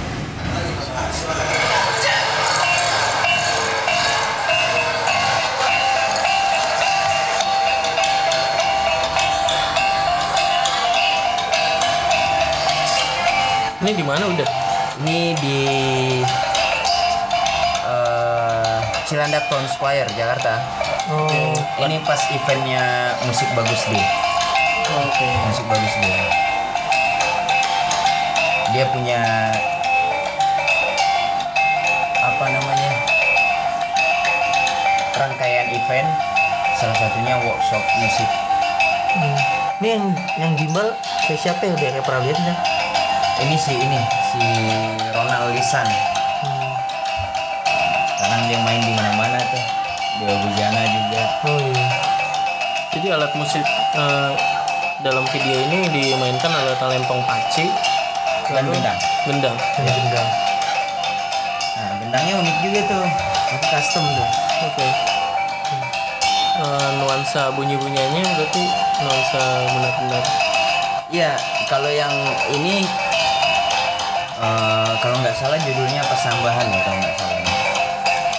ini 13.84 13.92
di 14.00 14.06
mana 14.08 14.24
udah? 14.32 14.50
Ini 15.04 15.20
di 15.38 15.60
eh, 17.84 18.80
Cilandak 19.06 19.52
Town 19.52 19.68
Square 19.68 20.08
Jakarta. 20.16 20.64
Oh. 21.12 21.52
Ini 21.84 22.00
pas 22.08 22.20
eventnya 22.32 23.12
musik 23.28 23.52
bagus 23.52 23.84
deh 23.92 24.24
oke. 24.92 25.28
Musik 25.50 25.66
bagus 25.68 25.94
dia 26.02 26.22
dia 28.74 28.86
punya 28.90 29.22
apa 32.24 32.46
namanya 32.50 32.92
rangkaian 35.14 35.68
event 35.70 36.10
salah 36.82 36.98
satunya 36.98 37.38
workshop 37.46 37.84
musik. 38.02 38.30
Hmm. 39.14 39.38
ini 39.78 39.88
yang 39.94 40.06
yang 40.42 40.52
gimbal 40.58 40.90
kayak 41.30 41.38
siapa 41.38 41.62
ya 41.70 41.78
udah 41.78 41.90
kayak 41.94 42.06
pernah 42.08 42.22
lihat 42.26 42.40
dah 42.42 42.58
ini 43.42 43.56
si 43.58 43.74
ini 43.74 44.00
si 44.30 44.42
Ronald 45.12 45.54
Lisan 45.54 45.88
Hmm. 46.44 46.76
sekarang 48.20 48.52
dia 48.52 48.60
main 48.68 48.84
di 48.84 48.92
mana-mana 48.92 49.40
tuh. 49.48 49.64
Di 50.20 50.28
Bujana 50.28 50.84
juga. 50.84 51.24
Oh 51.48 51.56
iya. 51.56 51.88
Jadi 52.92 53.08
alat 53.16 53.32
musik 53.40 53.64
eh, 53.96 54.32
dalam 55.00 55.24
video 55.32 55.56
ini 55.56 55.88
dimainkan 55.88 56.52
oleh 56.52 56.76
talempong 56.78 57.24
paci. 57.24 57.72
Dan 58.52 58.68
gendang. 58.68 59.00
Gendang. 59.24 59.56
Yang 59.80 59.96
gendang. 60.04 60.30
Nah 61.80 61.92
gendangnya 62.04 62.34
unik 62.44 62.58
juga 62.60 62.80
tuh. 62.92 63.06
Aku 63.56 63.66
custom 63.72 64.04
tuh. 64.04 64.30
Oke. 64.68 64.88
Eh, 66.54 66.90
nuansa 67.00 67.56
bunyi-bunyiannya 67.56 68.24
berarti 68.36 68.64
nuansa 69.00 69.42
benar-benar. 69.72 70.24
Iya, 71.08 71.32
kalau 71.72 71.88
yang 71.88 72.12
ini 72.52 72.84
eh, 74.44 74.94
kalau 75.00 75.18
nggak 75.24 75.36
salah 75.40 75.56
judulnya 75.64 76.04
Pasambahan 76.04 76.68
ya 76.68 76.80
kalau 76.84 76.98
nggak 77.00 77.16
salah. 77.16 77.42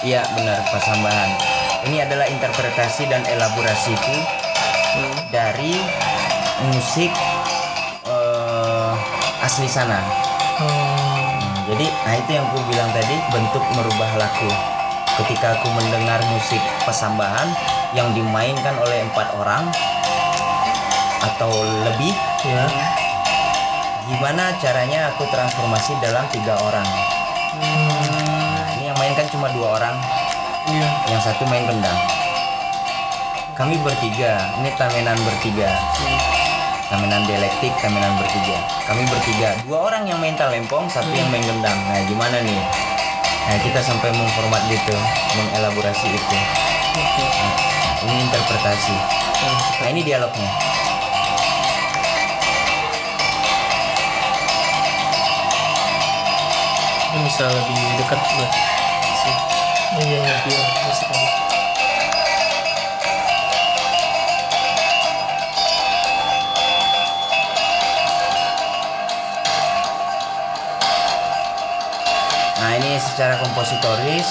Iya 0.05 0.21
benar 0.37 0.59
Pasambahan. 0.69 1.29
Ini 1.89 1.97
adalah 2.05 2.25
interpretasi 2.29 3.09
dan 3.09 3.25
elaborasiku 3.25 4.15
dari 5.33 5.73
musik 6.71 7.11
eh, 8.05 8.93
asli 9.41 9.67
sana. 9.67 9.99
Oh. 10.61 10.65
Hmm, 10.65 11.53
jadi, 11.67 11.85
nah 12.05 12.13
itu 12.15 12.29
yang 12.37 12.45
aku 12.47 12.59
bilang 12.69 12.89
tadi 12.93 13.15
bentuk 13.33 13.63
merubah 13.75 14.11
laku. 14.21 14.49
Ketika 15.15 15.55
aku 15.59 15.67
mendengar 15.71 16.19
musik 16.31 16.59
pesambahan 16.83 17.47
yang 17.95 18.11
dimainkan 18.11 18.75
oleh 18.79 19.03
empat 19.07 19.31
orang 19.35 19.63
atau 21.23 21.51
lebih, 21.87 22.13
Ya. 22.45 22.69
Gimana 24.05 24.53
caranya 24.61 25.09
aku 25.13 25.25
transformasi 25.33 25.97
dalam 25.97 26.25
tiga 26.29 26.53
orang? 26.61 26.85
Nah, 27.57 28.65
ini 28.77 28.89
yang 28.89 28.97
main 29.01 29.13
kan 29.17 29.25
cuma 29.33 29.49
dua 29.49 29.81
orang, 29.81 29.95
Iya. 30.69 30.89
yang 31.09 31.21
satu 31.21 31.45
main 31.49 31.65
gendang. 31.65 31.97
Kami 33.55 33.79
bertiga, 33.81 34.51
ini 34.61 34.69
tamenan 34.75 35.15
bertiga. 35.23 35.71
Tamenan 36.85 37.25
dialektik, 37.25 37.73
tamenan 37.81 38.13
bertiga. 38.19 38.61
Kami 38.85 39.07
bertiga, 39.09 39.57
dua 39.65 39.89
orang 39.89 40.05
yang 40.05 40.19
main 40.21 40.37
talempong, 40.37 40.85
satu 40.85 41.09
yang 41.09 41.25
main 41.33 41.41
gendang. 41.41 41.79
Nah, 41.89 42.03
gimana 42.05 42.37
nih? 42.45 42.61
Nah, 43.45 43.57
kita 43.61 43.79
sampai 43.81 44.13
memformat 44.13 44.61
gitu, 44.69 44.93
mengelaborasi 45.37 46.13
itu. 46.13 46.37
Oke. 46.93 47.25
Ini 48.05 48.15
interpretasi. 48.29 48.95
Nah, 49.35 49.57
Nah, 49.81 49.87
ini 49.89 50.01
dialognya. 50.05 50.74
Ini 57.15 57.31
bisa 57.31 57.47
lebih 57.47 57.79
dekat 57.95 58.19
buat 58.19 58.51
si 59.15 59.31
Iya, 59.95 60.19
iya. 60.19 60.35
dia 60.43 60.59
musik 60.83 61.07
aja. 61.07 61.31
Nah, 72.59 72.71
ini 72.83 72.99
secara 72.99 73.39
kompositoris 73.39 74.27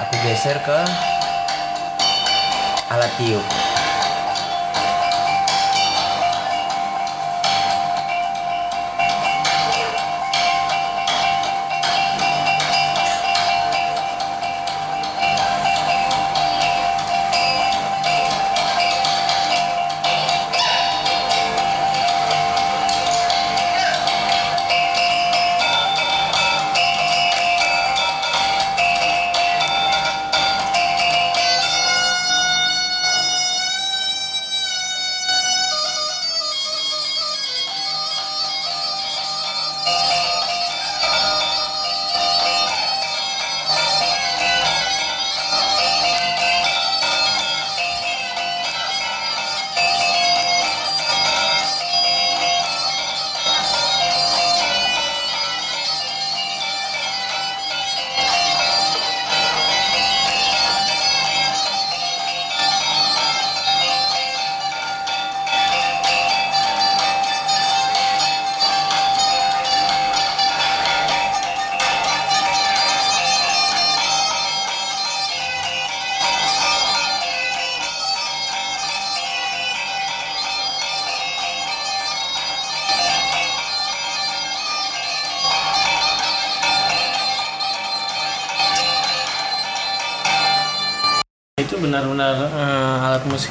aku 0.00 0.14
geser 0.24 0.56
ke 0.64 0.80
alat 2.88 3.12
tiup. 3.20 3.63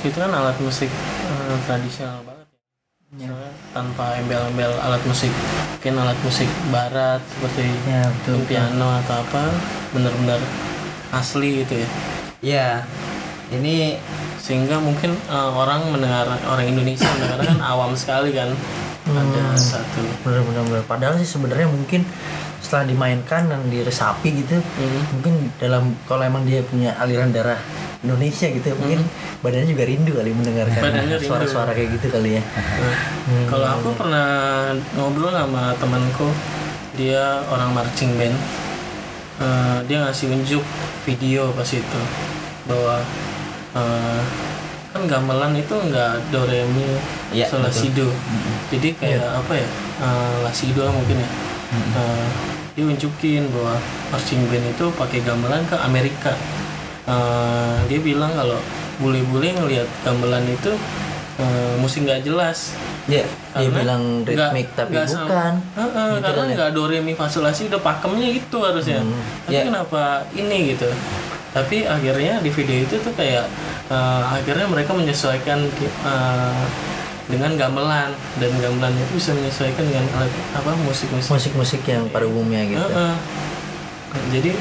Itu 0.04 0.18
kan 0.18 0.30
alat 0.30 0.58
musik 0.60 0.90
eh, 1.24 1.58
tradisional 1.64 2.20
banget 2.22 2.48
ya. 3.14 3.28
Soalnya 3.28 3.52
tanpa 3.72 4.06
embel-embel 4.18 4.74
alat 4.78 5.04
musik 5.04 5.32
mungkin 5.74 5.94
alat 5.98 6.20
musik 6.20 6.50
barat 6.70 7.22
seperti 7.26 7.68
Ya, 7.86 8.04
betul. 8.12 8.36
betul. 8.38 8.48
piano 8.50 8.88
atau 9.00 9.16
apa 9.18 9.44
benar-benar 9.92 10.40
asli 11.12 11.62
gitu 11.62 11.76
ya 11.78 11.90
Ya, 12.44 12.70
ini 13.50 13.96
sehingga 14.38 14.76
mungkin 14.78 15.16
eh, 15.16 15.52
orang 15.54 15.88
mendengar 15.90 16.28
orang 16.44 16.68
Indonesia 16.68 17.08
mendengar 17.10 17.40
kan 17.42 17.58
awam 17.72 17.94
sekali 17.94 18.32
kan 18.32 18.52
ada 19.06 19.44
satu 19.54 20.00
Bener-bener. 20.22 20.64
bener. 20.66 20.84
Padahal 20.84 21.16
sih 21.16 21.28
sebenarnya 21.30 21.68
mungkin 21.68 22.04
setelah 22.60 22.84
dimainkan 22.86 23.46
dan 23.46 23.60
diresapi 23.68 24.32
gitu, 24.38 24.56
Hmm. 24.56 25.04
mungkin 25.14 25.34
dalam 25.58 25.84
kalau 26.04 26.24
emang 26.24 26.44
dia 26.44 26.60
punya 26.62 26.96
aliran 26.98 27.28
darah 27.30 27.60
Indonesia 28.04 28.52
gitu, 28.52 28.68
mungkin 28.76 29.00
badannya 29.40 29.68
juga 29.72 29.84
rindu 29.88 30.12
kali 30.12 30.36
mendengarkan 30.36 30.84
suara-suara 31.24 31.72
kayak 31.72 31.96
gitu 31.96 32.12
kali 32.12 32.36
ya. 32.36 32.44
Nah, 32.44 32.96
kalau 33.48 33.68
aku 33.80 33.90
pernah 33.96 34.28
ngobrol 35.00 35.32
sama 35.32 35.72
temanku, 35.80 36.28
dia 37.00 37.40
orang 37.48 37.72
marching 37.72 38.12
band. 38.20 38.36
Eh, 39.40 39.80
dia 39.88 40.04
ngasih 40.04 40.30
unjuk 40.30 40.62
video 41.08 41.50
pas 41.58 41.66
itu 41.66 42.02
bahwa 42.70 43.02
eh, 43.74 44.22
kan 44.94 45.02
gamelan 45.10 45.58
itu 45.58 45.74
nggak 45.74 46.30
do 46.30 46.46
re 46.46 46.62
mi 46.70 46.86
Iya, 47.34 47.50
sol 47.50 47.66
la 47.66 47.72
betul. 47.74 47.82
si 47.82 47.88
do. 47.98 48.08
Jadi 48.70 48.94
kayak 48.94 49.26
apa 49.42 49.54
ya? 49.58 49.68
Eh, 50.06 50.36
la 50.46 50.52
si 50.54 50.70
do 50.76 50.86
mungkin 50.86 51.18
ya. 51.18 51.30
Eh, 51.74 52.28
dia 52.78 52.84
unjukin 52.86 53.50
bahwa 53.50 53.74
marching 54.14 54.44
band 54.52 54.66
itu 54.70 54.86
pakai 54.94 55.24
gamelan 55.26 55.66
ke 55.66 55.74
Amerika. 55.82 56.36
Eh, 57.04 57.76
dia 57.86 58.00
bilang 58.00 58.32
kalau 58.32 58.56
bule-bule 58.96 59.52
ngelihat 59.52 59.84
gamelan 60.02 60.48
itu 60.48 60.72
eh, 61.36 61.74
musik 61.78 62.04
nggak 62.04 62.24
jelas 62.24 62.78
Ya, 63.04 63.28
dia 63.52 63.68
bilang 63.68 64.24
ritmik 64.24 64.72
tapi 64.72 64.96
nggak 64.96 65.04
sama- 65.04 65.28
bukan. 65.28 65.54
Heeh, 65.76 66.08
Gitu 66.10 66.24
karena 66.24 66.40
kan 66.40 66.48
ya? 66.48 66.56
nggak 66.56 66.70
do 66.72 66.84
re 66.88 67.00
mi 67.00 67.12
fa 67.12 67.28
sol 67.28 67.44
la 67.44 67.52
si 67.52 67.68
do 67.68 67.76
pakemnya 67.78 68.24
itu 68.30 68.58
harusnya 68.58 69.04
Hmm. 69.04 69.20
tapi 69.44 69.54
Ya. 69.54 69.64
kenapa 69.66 70.02
ini 70.32 70.72
gitu 70.72 70.88
tapi 71.52 71.84
akhirnya 71.86 72.40
di 72.40 72.50
video 72.50 72.78
itu 72.80 72.96
tuh 72.98 73.12
kayak 73.12 73.44
eh, 73.86 74.24
akhirnya 74.32 74.64
mereka 74.66 74.92
menyesuaikan 74.92 75.60
eh, 75.68 76.64
dengan 77.26 77.52
gamelan 77.54 78.10
dan 78.36 78.52
gamelan 78.56 78.96
itu 78.96 79.12
bisa 79.14 79.32
menyesuaikan 79.34 79.84
dengan 79.84 80.08
alat 80.14 80.32
apa 80.54 80.72
musik 80.80 81.12
musik 81.12 81.28
Musik-musik 81.30 81.82
yang 81.84 82.08
pada 82.08 82.24
umumnya 82.24 82.64
gitu. 82.64 82.88
jadi 84.30 84.52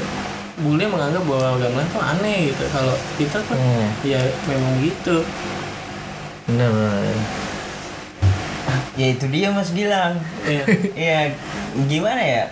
bule 0.55 0.85
menganggap 0.85 1.23
bahwa 1.23 1.57
gamelan 1.57 1.87
tuh 1.89 1.97
aneh 1.99 2.53
gitu 2.53 2.63
kalau 2.69 2.93
kita 3.17 3.41
tuh 3.41 3.57
Hmm. 3.57 3.89
ya 4.03 4.21
memang 4.45 4.73
gitu 4.79 5.25
bener. 6.43 6.69
ya 8.93 9.07
itu 9.09 9.25
dia 9.27 9.49
Mas 9.49 9.73
Gilang. 9.73 10.21
Iya. 10.45 10.63
Iya, 10.93 11.19
gimana 11.91 12.21
ya? 12.21 12.43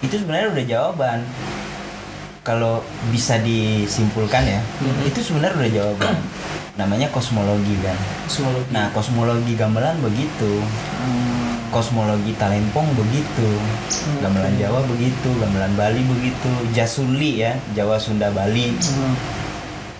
Itu 0.00 0.16
sebenarnya 0.16 0.48
udah 0.54 0.64
jawaban. 0.64 1.18
Kalau 2.40 2.80
bisa 3.10 3.36
disimpulkan 3.42 4.46
ya, 4.46 4.60
Mhm. 4.80 5.02
itu 5.04 5.20
sebenarnya 5.20 5.58
udah 5.60 5.72
jawaban. 5.74 6.16
Namanya 6.78 7.10
kosmologi 7.10 7.74
kan. 7.82 7.98
kosmologi 8.24 8.70
Nah, 8.70 8.88
kosmologi 8.94 9.52
gamelan 9.52 9.98
begitu. 9.98 10.62
Kosmologi 11.74 12.32
talempong 12.38 12.86
begitu. 12.94 13.48
Gamelan 14.22 14.54
Jawa 14.56 14.80
begitu, 14.86 15.28
gamelan 15.36 15.74
Bali 15.74 16.00
begitu, 16.06 16.50
Jasuli 16.72 17.42
ya, 17.42 17.58
Jawa 17.74 17.98
Sunda 17.98 18.30
Bali. 18.30 18.72
Hmm. 18.72 19.14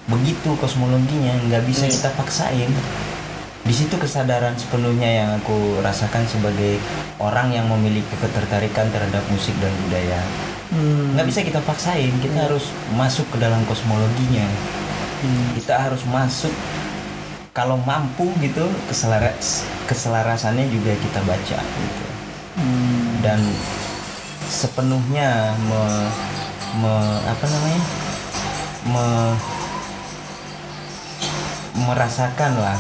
Begitu 0.07 0.55
kosmologinya, 0.63 1.35
nggak 1.51 1.67
bisa 1.67 1.91
Iya. 1.91 1.93
kita 1.99 2.11
paksain. 2.15 2.71
Di 3.67 3.75
situ 3.75 3.99
kesadaran 3.99 4.55
sepenuhnya 4.55 5.11
yang 5.27 5.31
aku 5.43 5.83
rasakan 5.83 6.23
sebagai 6.31 6.79
orang 7.19 7.51
yang 7.51 7.67
memiliki 7.67 8.15
ketertarikan 8.23 8.87
terhadap 8.95 9.27
musik 9.27 9.59
dan 9.59 9.75
budaya. 9.83 10.23
Hmm. 10.71 11.19
Nggak 11.19 11.27
bisa 11.27 11.41
kita 11.43 11.59
paksain, 11.67 12.15
kita 12.23 12.47
harus 12.47 12.71
masuk 12.95 13.27
ke 13.35 13.43
dalam 13.43 13.59
kosmologinya. 13.67 14.47
Hmm. 15.27 15.59
Kita 15.59 15.83
harus 15.83 16.07
masuk 16.07 16.55
kalau 17.57 17.81
mampu 17.89 18.29
gitu 18.45 18.69
keselaras 18.85 19.65
keselarasannya 19.89 20.69
juga 20.69 20.93
kita 20.93 21.25
baca 21.25 21.59
gitu. 21.65 22.05
Dan 23.25 23.41
sepenuhnya 24.45 25.57
me, 25.65 25.83
me- 26.85 27.23
apa 27.25 27.45
namanya? 27.49 27.83
Me, 28.93 29.07
merasakan 31.89 32.53
lah 32.61 32.77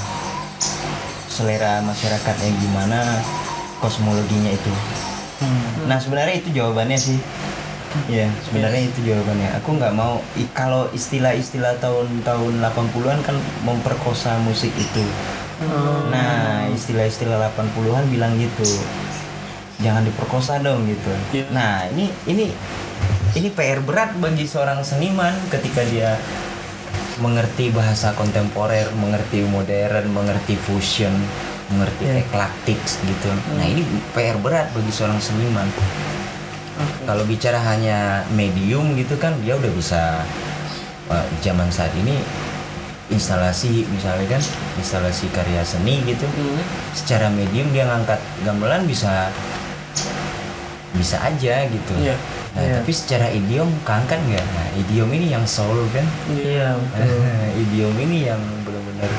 selera 1.32 1.80
masyarakatnya 1.80 2.50
gimana 2.60 3.00
kosmologinya 3.80 4.52
itu. 4.52 4.72
Nah 5.88 5.96
sebenarnya 5.96 6.36
itu 6.36 6.52
jawabannya 6.52 7.00
sih 7.00 7.16
ya 8.06 8.26
sebenarnya 8.44 8.82
itu 8.88 8.98
jawabannya 9.02 9.48
aku 9.58 9.68
nggak 9.76 9.94
mau 9.96 10.20
kalau 10.52 10.86
istilah-istilah 10.92 11.76
tahun-tahun 11.80 12.54
80-an 12.60 13.18
kan 13.24 13.36
memperkosa 13.64 14.38
musik 14.44 14.72
itu 14.76 15.04
nah 16.12 16.68
istilah-istilah 16.68 17.40
80-an 17.56 18.04
bilang 18.12 18.36
gitu 18.36 18.68
jangan 19.80 20.04
diperkosa 20.04 20.60
dong 20.60 20.84
gitu 20.88 21.12
Iya. 21.32 21.44
nah 21.52 21.84
ini 21.88 22.08
ini 22.28 22.52
ini 23.36 23.48
PR 23.52 23.84
berat 23.84 24.16
bagi 24.16 24.48
seorang 24.48 24.80
seniman 24.80 25.32
ketika 25.52 25.84
dia 25.84 26.16
mengerti 27.16 27.72
bahasa 27.72 28.12
kontemporer, 28.12 28.92
mengerti 29.00 29.40
modern, 29.48 30.12
mengerti 30.12 30.52
fusion, 30.56 31.12
mengerti 31.72 32.04
Iya. 32.04 32.20
eklektik 32.24 32.76
gitu. 32.80 33.28
Nah 33.56 33.64
ini 33.64 33.84
PR 34.12 34.36
berat 34.36 34.68
bagi 34.76 34.92
seorang 34.92 35.16
seniman. 35.20 35.64
Kalau 37.02 37.24
bicara 37.24 37.56
hanya 37.56 38.26
medium 38.30 38.92
gitu 38.94 39.16
kan 39.16 39.32
dia 39.40 39.54
udah 39.54 39.72
bisa 39.72 40.20
uh, 41.06 41.26
zaman 41.40 41.68
saat 41.68 41.94
ini 41.94 42.18
instalasi 43.06 43.86
misalnya 43.86 44.26
kan 44.28 44.42
instalasi 44.74 45.30
karya 45.30 45.62
seni 45.62 46.02
gitu 46.02 46.26
Hmm. 46.26 46.58
secara 46.90 47.30
medium 47.30 47.70
dia 47.70 47.86
ngangkat 47.86 48.18
gamelan 48.42 48.82
bisa 48.82 49.30
bisa 50.92 51.20
aja 51.20 51.64
gitu. 51.64 51.94
Iya. 51.96 52.16
Nah, 52.56 52.62
Iya. 52.64 52.74
tapi 52.80 52.90
secara 52.90 53.28
idiom 53.28 53.68
keangkat 53.84 54.16
nggak? 54.18 54.46
Nah, 54.48 54.66
idiom 54.74 55.10
ini 55.12 55.26
yang 55.28 55.44
soul 55.44 55.86
kan? 55.92 56.02
iya 56.26 56.72
betul 56.74 57.20
idiom 57.62 57.94
ini 58.00 58.18
yang 58.26 58.40
benar-benar 58.64 59.10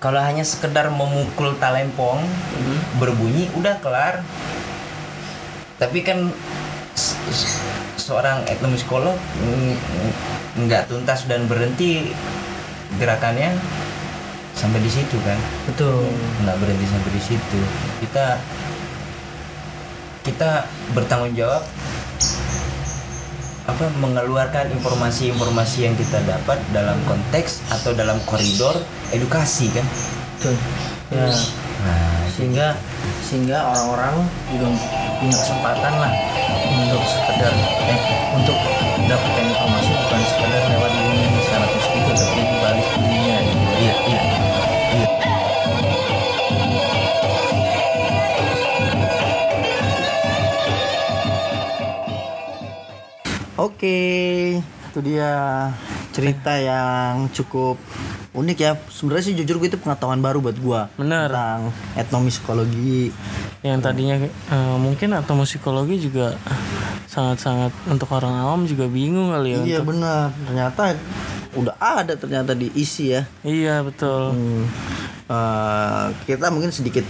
kalau 0.00 0.20
hanya 0.20 0.44
sekedar 0.44 0.88
memukul 0.90 1.56
talempong 1.56 2.24
Hmm. 2.24 2.78
berbunyi 2.98 3.48
udah 3.54 3.78
kelar 3.78 4.24
tapi 5.76 6.06
kan 6.06 6.30
se- 6.94 7.18
se- 7.34 7.58
seorang 7.98 8.44
etnomusikolog 8.46 9.16
nggak 10.54 10.86
tuntas 10.86 11.26
dan 11.26 11.50
berhenti 11.50 12.14
gerakannya 13.00 13.58
sampai 14.54 14.78
di 14.78 14.90
situ 14.90 15.18
kan? 15.26 15.38
Betul. 15.66 16.06
Nggak 16.46 16.56
berhenti 16.62 16.86
sampai 16.86 17.10
di 17.10 17.22
situ. 17.22 17.60
Kita 18.06 18.38
kita 20.24 20.50
bertanggung 20.96 21.34
jawab 21.36 21.60
apa 23.64 23.88
mengeluarkan 23.96 24.76
informasi-informasi 24.76 25.88
yang 25.88 25.96
kita 25.96 26.20
dapat 26.28 26.60
dalam 26.76 27.00
konteks 27.08 27.64
atau 27.72 27.96
dalam 27.96 28.20
koridor 28.28 28.76
edukasi 29.10 29.72
kan? 29.72 29.86
Betul. 30.38 30.54
Ya. 31.10 31.32
Nah 31.84 32.20
sehingga 32.30 32.66
sehingga 33.24 33.72
orang-orang 33.72 34.28
juga 34.52 34.68
punya 35.16 35.36
kesempatan 35.40 35.92
lah 35.96 36.12
untuk 36.68 37.02
sekedar 37.08 37.52
eh 37.88 38.00
untuk 38.36 38.56
mendapatkan 39.00 39.44
informasi 39.48 39.90
bukan 39.96 40.20
sekedar 40.28 40.62
lewat 40.68 40.90
dunia 40.92 41.26
secara 41.40 41.64
musik 41.72 41.92
itu 41.96 42.12
tapi 42.12 42.40
di 42.44 42.56
balik 42.60 42.86
dunia 43.00 43.36
gitu. 43.40 43.64
iya 43.80 43.94
iya 44.04 44.20
iya 44.92 45.08
Oke, 53.54 54.60
itu 54.60 55.00
dia 55.00 55.30
cerita 56.14 56.54
yang 56.54 57.26
cukup 57.34 57.74
unik 58.30 58.58
ya. 58.58 58.78
Sebenarnya 58.86 59.24
sih 59.26 59.34
jujur 59.34 59.58
gue 59.58 59.68
itu 59.68 59.78
pengetahuan 59.78 60.22
baru 60.22 60.38
buat 60.38 60.54
gua 60.62 60.86
Bener. 60.94 61.26
tentang 61.26 61.74
etnomusikologi. 61.98 63.10
Yang 63.66 63.78
tadinya 63.82 64.16
eh, 64.30 64.76
mungkin 64.78 65.18
atau 65.18 65.34
musikologi 65.34 65.98
juga 65.98 66.38
sangat-sangat 67.10 67.74
untuk 67.90 68.10
orang 68.14 68.34
awam 68.46 68.62
juga 68.64 68.86
bingung 68.86 69.34
kali 69.34 69.54
ya. 69.54 69.58
Iya 69.58 69.78
untuk- 69.82 69.98
benar. 69.98 70.30
Ternyata 70.46 70.82
udah 71.54 71.74
ada 71.78 72.14
ternyata 72.14 72.54
diisi 72.54 73.14
ya. 73.14 73.26
Iya 73.42 73.82
betul. 73.82 74.34
Hmm. 74.34 74.64
Eh, 75.24 76.04
kita 76.28 76.52
mungkin 76.54 76.70
sedikit 76.70 77.02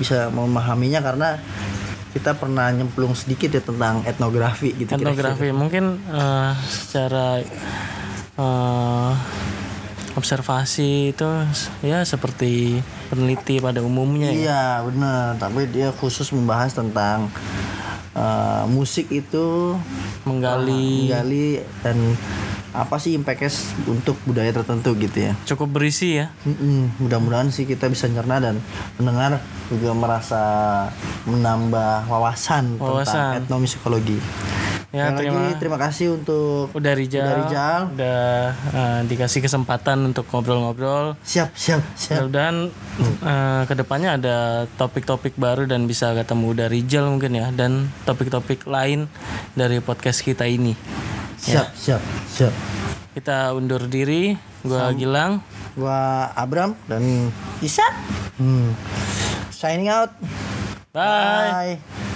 bisa 0.00 0.32
memahaminya 0.32 1.02
karena 1.04 1.36
kita 2.14 2.32
pernah 2.32 2.72
nyemplung 2.72 3.12
sedikit 3.12 3.52
ya 3.52 3.60
tentang 3.60 4.00
etnografi 4.08 4.72
gitu. 4.72 4.88
Etnografi 4.88 5.52
mungkin 5.52 6.00
eh, 6.08 6.52
secara 6.64 7.44
eh, 8.36 9.12
observasi 10.16 11.12
itu 11.12 11.28
ya 11.84 12.00
seperti 12.08 12.80
peneliti 13.12 13.60
pada 13.60 13.84
umumnya 13.84 14.32
ya. 14.32 14.36
Iya 14.36 14.64
benar. 14.88 15.36
Tapi 15.36 15.68
dia 15.68 15.92
khusus 15.92 16.32
membahas 16.32 16.72
tentang 16.72 17.28
eh, 18.16 18.64
musik 18.68 19.12
itu 19.12 19.76
Menggali 20.26 21.06
menggali 21.06 21.62
dan 21.86 21.96
apa 22.76 23.00
sih 23.00 23.16
impactnya 23.16 23.48
untuk 23.88 24.20
budaya 24.28 24.52
tertentu 24.52 24.92
gitu 25.00 25.32
ya. 25.32 25.32
cukup 25.48 25.80
berisi 25.80 26.20
ya. 26.20 26.28
Mm-mm, 26.44 27.00
mudah-mudahan 27.00 27.48
sih 27.48 27.64
kita 27.64 27.88
bisa 27.88 28.04
nyerna 28.04 28.36
dan 28.36 28.60
mendengar 29.00 29.40
juga 29.72 29.96
merasa 29.96 30.42
menambah 31.24 32.04
wawasan, 32.04 32.76
tentang 32.76 32.84
Wawasan. 33.00 33.32
etnomusikologi. 33.40 34.20
Ya, 34.88 35.12
terima- 35.12 35.42
lagi 35.42 35.58
terima 35.58 35.78
kasih 35.78 36.06
untuk 36.14 36.70
Udah 36.70 36.92
Rijal, 36.92 37.22
Udah 37.22 37.36
Rijal. 37.42 37.80
udah, 37.90 38.30
eh, 38.72 39.00
dikasih 39.04 39.40
kesempatan 39.40 39.98
untuk 40.04 40.24
ngobrol-ngobrol. 40.26 41.18
siap 41.20 41.52
siap 41.52 41.82
siap. 41.94 42.30
Dan 42.30 42.70
eh, 43.20 43.62
ke 43.64 43.74
depannya 43.74 44.16
ada 44.16 44.36
topik-topik 44.74 45.34
baru 45.34 45.64
dan 45.64 45.84
bisa 45.84 46.12
ketemu 46.12 46.48
dari 46.56 46.80
Rijal 46.80 47.08
mungkin 47.08 47.34
ya 47.34 47.50
dan 47.50 47.90
topik-topik 48.02 48.64
lain 48.64 49.10
dari 49.52 49.78
podcast 49.78 50.20
kita 50.20 50.46
ini. 50.46 50.72
Siap 51.36 51.74
siap 51.74 52.00
siap. 52.26 52.54
Kita 53.12 53.52
undur 53.52 53.84
diri. 53.84 54.36
Gua 54.60 54.90
Gilang. 54.92 55.40
Gua 55.72 56.30
Abram 56.32 56.72
dan 56.84 57.28
Isa. 57.60 57.84
Hmm. 58.36 58.72
Signing 59.50 59.88
out. 59.88 60.10
Bye. 60.92 61.76
Bye. 61.76 62.15